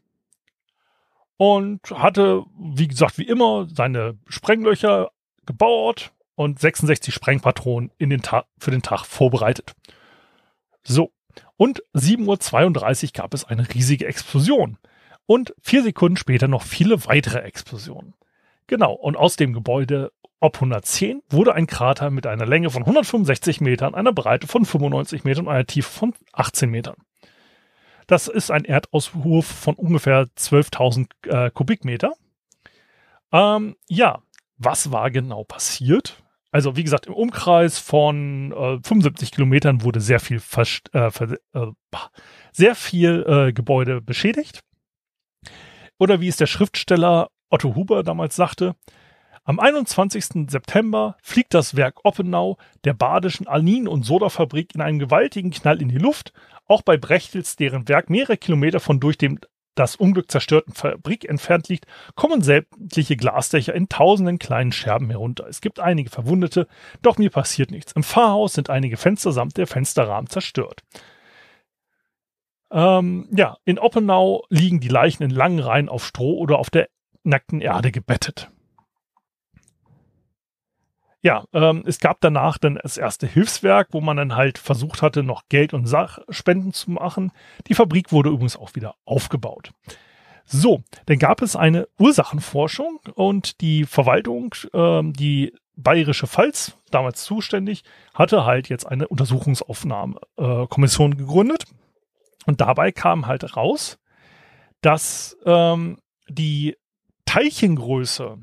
Und 1.36 1.80
hatte, 1.90 2.44
wie 2.58 2.88
gesagt, 2.88 3.18
wie 3.18 3.26
immer, 3.26 3.66
seine 3.68 4.18
Sprenglöcher 4.28 5.10
gebaut 5.46 6.12
und 6.34 6.58
66 6.58 7.14
Sprengpatronen 7.14 7.90
in 7.98 8.10
den 8.10 8.22
Tag, 8.22 8.46
für 8.58 8.70
den 8.70 8.82
Tag 8.82 9.04
vorbereitet. 9.04 9.74
So. 10.82 11.12
Und 11.56 11.82
7.32 11.94 13.04
Uhr 13.04 13.10
gab 13.12 13.34
es 13.34 13.44
eine 13.44 13.72
riesige 13.74 14.06
Explosion. 14.06 14.78
Und 15.26 15.54
vier 15.60 15.82
Sekunden 15.82 16.16
später 16.16 16.48
noch 16.48 16.62
viele 16.62 17.06
weitere 17.06 17.38
Explosionen. 17.40 18.14
Genau. 18.66 18.92
Und 18.92 19.16
aus 19.16 19.36
dem 19.36 19.52
Gebäude 19.52 20.12
Ob 20.40 20.56
110 20.56 21.22
wurde 21.30 21.54
ein 21.54 21.66
Krater 21.66 22.10
mit 22.10 22.26
einer 22.26 22.44
Länge 22.44 22.68
von 22.68 22.82
165 22.82 23.62
Metern, 23.62 23.94
einer 23.94 24.12
Breite 24.12 24.46
von 24.46 24.66
95 24.66 25.24
Metern 25.24 25.46
und 25.46 25.52
einer 25.52 25.66
Tiefe 25.66 25.90
von 25.90 26.14
18 26.32 26.68
Metern. 26.68 26.96
Das 28.06 28.28
ist 28.28 28.50
ein 28.50 28.66
Erdauswurf 28.66 29.46
von 29.46 29.74
ungefähr 29.74 30.26
12.000 30.36 31.06
äh, 31.28 31.50
Kubikmeter. 31.50 32.12
Ähm, 33.32 33.76
ja, 33.88 34.22
was 34.58 34.92
war 34.92 35.10
genau 35.10 35.44
passiert? 35.44 36.22
Also 36.54 36.76
wie 36.76 36.84
gesagt, 36.84 37.06
im 37.06 37.14
Umkreis 37.14 37.80
von 37.80 38.52
äh, 38.52 38.78
75 38.80 39.32
Kilometern 39.32 39.82
wurde 39.82 40.00
sehr 40.00 40.20
viel, 40.20 40.40
äh, 40.92 41.08
äh, 41.08 41.66
sehr 42.52 42.76
viel 42.76 43.24
äh, 43.26 43.52
Gebäude 43.52 44.00
beschädigt. 44.00 44.60
Oder 45.98 46.20
wie 46.20 46.28
es 46.28 46.36
der 46.36 46.46
Schriftsteller 46.46 47.28
Otto 47.50 47.74
Huber 47.74 48.04
damals 48.04 48.36
sagte, 48.36 48.76
am 49.42 49.58
21. 49.58 50.48
September 50.48 51.16
fliegt 51.24 51.54
das 51.54 51.74
Werk 51.74 52.04
Oppenau 52.04 52.56
der 52.84 52.94
badischen 52.94 53.48
Alnin- 53.48 53.88
und 53.88 54.04
Sodafabrik 54.04 54.76
in 54.76 54.80
einem 54.80 55.00
gewaltigen 55.00 55.50
Knall 55.50 55.82
in 55.82 55.88
die 55.88 55.98
Luft. 55.98 56.32
Auch 56.66 56.82
bei 56.82 56.96
Brechtels, 56.96 57.56
deren 57.56 57.88
Werk 57.88 58.10
mehrere 58.10 58.36
Kilometer 58.36 58.78
von 58.78 59.00
durch 59.00 59.18
dem 59.18 59.40
das 59.74 59.96
Unglück 59.96 60.30
zerstörten 60.30 60.74
Fabrik 60.74 61.28
entfernt 61.28 61.68
liegt, 61.68 61.86
kommen 62.14 62.42
sämtliche 62.42 63.16
Glasdächer 63.16 63.74
in 63.74 63.88
tausenden 63.88 64.38
kleinen 64.38 64.72
Scherben 64.72 65.10
herunter. 65.10 65.46
Es 65.48 65.60
gibt 65.60 65.80
einige 65.80 66.10
Verwundete, 66.10 66.66
doch 67.02 67.18
mir 67.18 67.30
passiert 67.30 67.70
nichts. 67.70 67.92
Im 67.92 68.02
Pfarrhaus 68.02 68.54
sind 68.54 68.70
einige 68.70 68.96
Fenster 68.96 69.32
samt 69.32 69.56
der 69.56 69.66
Fensterrahmen 69.66 70.28
zerstört. 70.28 70.82
Ähm, 72.70 73.28
ja, 73.30 73.56
in 73.64 73.78
Oppenau 73.78 74.44
liegen 74.48 74.80
die 74.80 74.88
Leichen 74.88 75.22
in 75.22 75.30
langen 75.30 75.60
Reihen 75.60 75.88
auf 75.88 76.04
Stroh 76.04 76.38
oder 76.38 76.58
auf 76.58 76.70
der 76.70 76.88
nackten 77.22 77.60
Erde 77.60 77.92
gebettet. 77.92 78.50
Ja, 81.24 81.44
ähm, 81.54 81.82
es 81.86 82.00
gab 82.00 82.20
danach 82.20 82.58
dann 82.58 82.78
das 82.82 82.98
erste 82.98 83.26
Hilfswerk, 83.26 83.88
wo 83.92 84.02
man 84.02 84.18
dann 84.18 84.36
halt 84.36 84.58
versucht 84.58 85.00
hatte, 85.00 85.22
noch 85.22 85.44
Geld 85.48 85.72
und 85.72 85.86
Sachspenden 85.86 86.74
zu 86.74 86.90
machen. 86.90 87.32
Die 87.66 87.72
Fabrik 87.72 88.12
wurde 88.12 88.28
übrigens 88.28 88.58
auch 88.58 88.74
wieder 88.74 88.96
aufgebaut. 89.06 89.70
So, 90.44 90.82
dann 91.06 91.18
gab 91.18 91.40
es 91.40 91.56
eine 91.56 91.88
Ursachenforschung 91.98 93.00
und 93.14 93.62
die 93.62 93.86
Verwaltung, 93.86 94.54
ähm, 94.74 95.14
die 95.14 95.54
Bayerische 95.76 96.26
Pfalz, 96.26 96.76
damals 96.90 97.24
zuständig, 97.24 97.84
hatte 98.12 98.44
halt 98.44 98.68
jetzt 98.68 98.86
eine 98.86 99.08
Untersuchungsaufnahmekommission 99.08 101.12
äh, 101.12 101.16
gegründet. 101.16 101.64
Und 102.44 102.60
dabei 102.60 102.92
kam 102.92 103.26
halt 103.26 103.56
raus, 103.56 103.98
dass 104.82 105.38
ähm, 105.46 105.96
die 106.28 106.76
Teilchengröße 107.24 108.36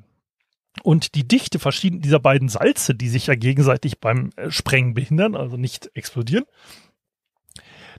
und 0.84 1.16
die 1.16 1.28
Dichte 1.28 1.60
verschieden 1.60 2.02
dieser 2.02 2.20
beiden 2.20 2.50
Salze, 2.50 2.96
die 2.96 3.10
sich 3.10 3.28
ja 3.28 3.36
gegenseitig 3.36 4.00
beim 4.00 4.32
äh, 4.36 4.50
Sprengen 4.52 4.94
behindern, 4.94 5.36
also 5.36 5.58
nicht 5.58 5.90
explodieren, 5.94 6.46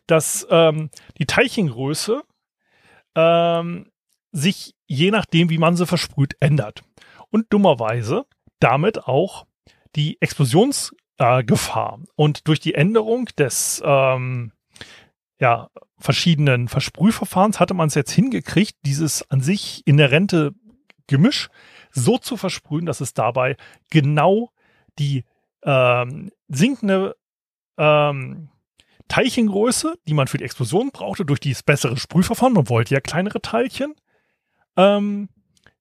dass 0.06 0.46
ähm, 0.50 0.90
die 1.18 1.26
Teilchengröße 1.26 2.22
ähm, 3.14 3.86
sich 4.32 4.74
je 4.86 5.10
nachdem, 5.10 5.50
wie 5.50 5.58
man 5.58 5.76
sie 5.76 5.86
versprüht, 5.86 6.36
ändert. 6.40 6.82
Und 7.30 7.46
dummerweise 7.50 8.26
damit 8.60 9.04
auch 9.04 9.46
die 9.96 10.20
Explosionsgefahr. 10.20 11.98
Äh, 11.98 12.06
und 12.14 12.46
durch 12.46 12.60
die 12.60 12.74
Änderung 12.74 13.26
des 13.38 13.82
ähm, 13.84 14.52
ja, 15.40 15.70
verschiedenen 15.98 16.68
Versprühverfahrens 16.68 17.58
hatte 17.58 17.74
man 17.74 17.88
es 17.88 17.94
jetzt 17.94 18.12
hingekriegt, 18.12 18.76
dieses 18.84 19.28
an 19.30 19.40
sich 19.40 19.82
inhärente 19.86 20.52
Gemisch 21.06 21.48
so 21.92 22.18
zu 22.18 22.36
versprühen, 22.36 22.86
dass 22.86 23.00
es 23.00 23.14
dabei 23.14 23.56
genau 23.90 24.50
die 24.98 25.24
ähm, 25.62 26.30
sinkende 26.48 27.16
ähm, 27.78 28.48
Teilchengröße, 29.08 29.94
die 30.08 30.14
man 30.14 30.26
für 30.26 30.38
die 30.38 30.44
Explosion 30.44 30.90
brauchte, 30.90 31.24
durch 31.24 31.40
dieses 31.40 31.62
bessere 31.62 31.96
Sprühverfahren, 31.96 32.54
man 32.54 32.68
wollte 32.68 32.94
ja 32.94 33.00
kleinere 33.00 33.40
Teilchen, 33.40 33.94
ähm, 34.76 35.28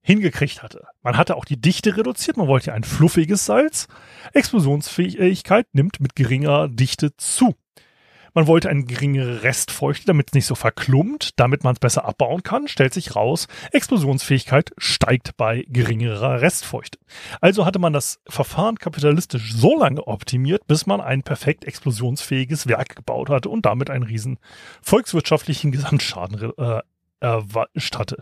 hingekriegt 0.01 0.63
hatte. 0.63 0.87
Man 1.01 1.15
hatte 1.15 1.35
auch 1.35 1.45
die 1.45 1.61
Dichte 1.61 1.95
reduziert, 1.95 2.37
man 2.37 2.47
wollte 2.47 2.67
ja 2.67 2.73
ein 2.73 2.83
fluffiges 2.83 3.45
Salz. 3.45 3.87
Explosionsfähigkeit 4.33 5.67
nimmt 5.73 5.99
mit 5.99 6.15
geringer 6.15 6.67
Dichte 6.67 7.15
zu. 7.17 7.55
Man 8.33 8.47
wollte 8.47 8.69
eine 8.69 8.83
geringere 8.83 9.43
Restfeuchte, 9.43 10.05
damit 10.05 10.29
es 10.29 10.33
nicht 10.33 10.45
so 10.45 10.55
verklumpt, 10.55 11.39
damit 11.39 11.63
man 11.63 11.73
es 11.73 11.79
besser 11.79 12.05
abbauen 12.05 12.43
kann, 12.43 12.67
stellt 12.67 12.93
sich 12.93 13.15
raus, 13.15 13.47
Explosionsfähigkeit 13.71 14.71
steigt 14.77 15.35
bei 15.37 15.65
geringerer 15.67 16.41
Restfeuchte. 16.41 16.99
Also 17.41 17.65
hatte 17.65 17.79
man 17.79 17.93
das 17.93 18.21
Verfahren 18.27 18.77
kapitalistisch 18.77 19.53
so 19.53 19.77
lange 19.77 20.07
optimiert, 20.07 20.65
bis 20.67 20.85
man 20.85 21.01
ein 21.01 21.23
perfekt 21.23 21.65
explosionsfähiges 21.65 22.67
Werk 22.67 22.95
gebaut 22.95 23.29
hatte 23.29 23.49
und 23.49 23.65
damit 23.65 23.89
einen 23.89 24.03
riesen 24.03 24.39
volkswirtschaftlichen 24.81 25.71
Gesamtschaden 25.71 26.51
äh, 26.57 26.81
erstattet. 27.19 28.21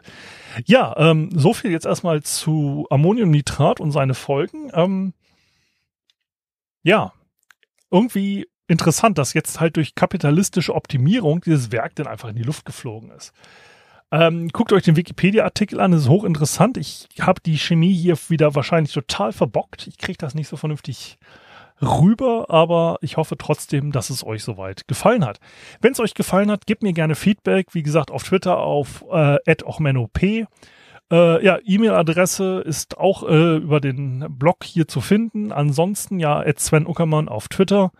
Ja, 0.66 0.96
ähm, 0.98 1.30
so 1.34 1.54
viel 1.54 1.72
jetzt 1.72 1.86
erstmal 1.86 2.22
zu 2.24 2.86
Ammoniumnitrat 2.90 3.80
und 3.80 3.92
seine 3.92 4.14
Folgen. 4.14 4.72
Ähm, 4.74 5.14
ja, 6.84 7.14
irgendwie 7.92 8.48
interessant, 8.70 9.18
dass 9.18 9.34
jetzt 9.34 9.60
halt 9.60 9.76
durch 9.76 9.96
kapitalistische 9.96 10.76
Optimierung 10.76 11.42
dieses 11.42 11.72
Werk 11.72 11.96
dann 11.96 12.08
einfach 12.08 12.30
in 12.30 12.36
die 12.36 12.44
Luft 12.44 12.66
geflogen 12.66 13.12
ist. 13.12 13.34
Ähm, 14.12 14.50
guckt 14.50 14.74
euch 14.74 14.84
den 14.84 14.96
Wikipedia-Artikel 14.96 15.80
an, 15.80 15.92
das 15.92 16.02
ist 16.02 16.10
hochinteressant. 16.10 16.78
Ich 16.78 17.08
habe 17.20 17.42
die 17.46 17.58
Chemie 17.58 17.94
hier 17.94 18.18
wieder 18.30 18.56
wahrscheinlich 18.56 18.94
total 18.94 19.34
verbockt. 19.34 19.88
Ich 19.88 19.98
kriege 19.98 20.18
das 20.18 20.34
nicht 20.34 20.48
so 20.48 20.58
vernünftig 20.58 21.18
rüber, 21.82 22.48
aber 22.50 22.98
ich 23.02 23.18
hoffe 23.18 23.38
trotzdem, 23.38 23.92
dass 23.92 24.10
es 24.10 24.26
euch 24.26 24.44
soweit 24.44 24.88
gefallen 24.88 25.26
hat. 25.26 25.40
Wenn 25.82 25.94
es 25.94 26.00
euch 26.00 26.14
gefallen 26.14 26.52
hat, 26.52 26.66
gebt 26.66 26.84
mir 26.84 26.94
gerne 26.94 27.16
Feedback, 27.16 27.74
wie 27.74 27.84
gesagt, 27.84 28.12
auf 28.12 28.24
Twitter 28.24 28.58
auf 28.58 29.06
äh, 29.12 29.38
@ochmenop. 29.64 30.22
Äh, 30.22 31.46
ja, 31.46 31.58
E-Mail-Adresse 31.64 32.64
ist 32.66 32.98
auch 32.98 33.24
äh, 33.24 33.58
über 33.58 33.80
den 33.80 34.26
Blog 34.30 34.64
hier 34.64 34.88
zu 34.88 35.02
finden. 35.02 35.52
Ansonsten 35.52 36.20
ja, 36.20 36.44
Sven 36.58 36.88
Uckermann 36.88 37.30
auf 37.30 37.48
Twitter 37.48 37.92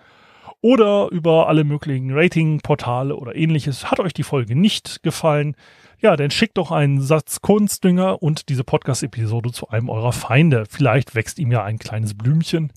oder 0.62 1.10
über 1.12 1.48
alle 1.48 1.64
möglichen 1.64 2.12
Rating-Portale 2.12 3.16
oder 3.16 3.36
ähnliches. 3.36 3.90
Hat 3.90 4.00
euch 4.00 4.14
die 4.14 4.24
Folge 4.24 4.56
nicht 4.56 5.04
gefallen? 5.04 5.56
Ja, 6.02 6.16
dann 6.16 6.32
schickt 6.32 6.58
doch 6.58 6.72
einen 6.72 7.02
Satz 7.02 7.42
Kunstdünger 7.42 8.22
und 8.22 8.50
diese 8.50 8.64
Podcast-Episode 8.64 9.52
zu 9.52 9.70
einem 9.70 9.90
eurer 9.90 10.14
Feinde. 10.14 10.64
Vielleicht 10.70 11.16
wächst 11.16 11.40
ihm 11.40 11.52
ja 11.52 11.64
ein 11.64 11.78
kleines 11.78 12.14
Blümchen. 12.14 12.72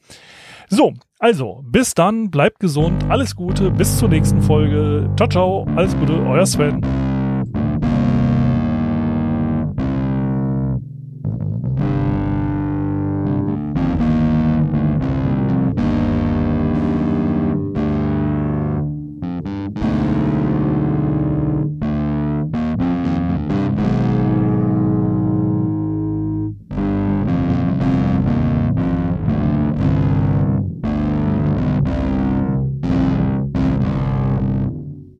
So, 0.68 0.94
also, 1.18 1.62
bis 1.64 1.94
dann, 1.94 2.30
bleibt 2.30 2.58
gesund, 2.58 3.04
alles 3.08 3.36
Gute, 3.36 3.70
bis 3.70 3.98
zur 3.98 4.08
nächsten 4.08 4.42
Folge. 4.42 5.08
Ciao, 5.16 5.28
ciao, 5.28 5.66
alles 5.76 5.96
Gute, 5.96 6.14
euer 6.14 6.46
Sven. 6.46 6.80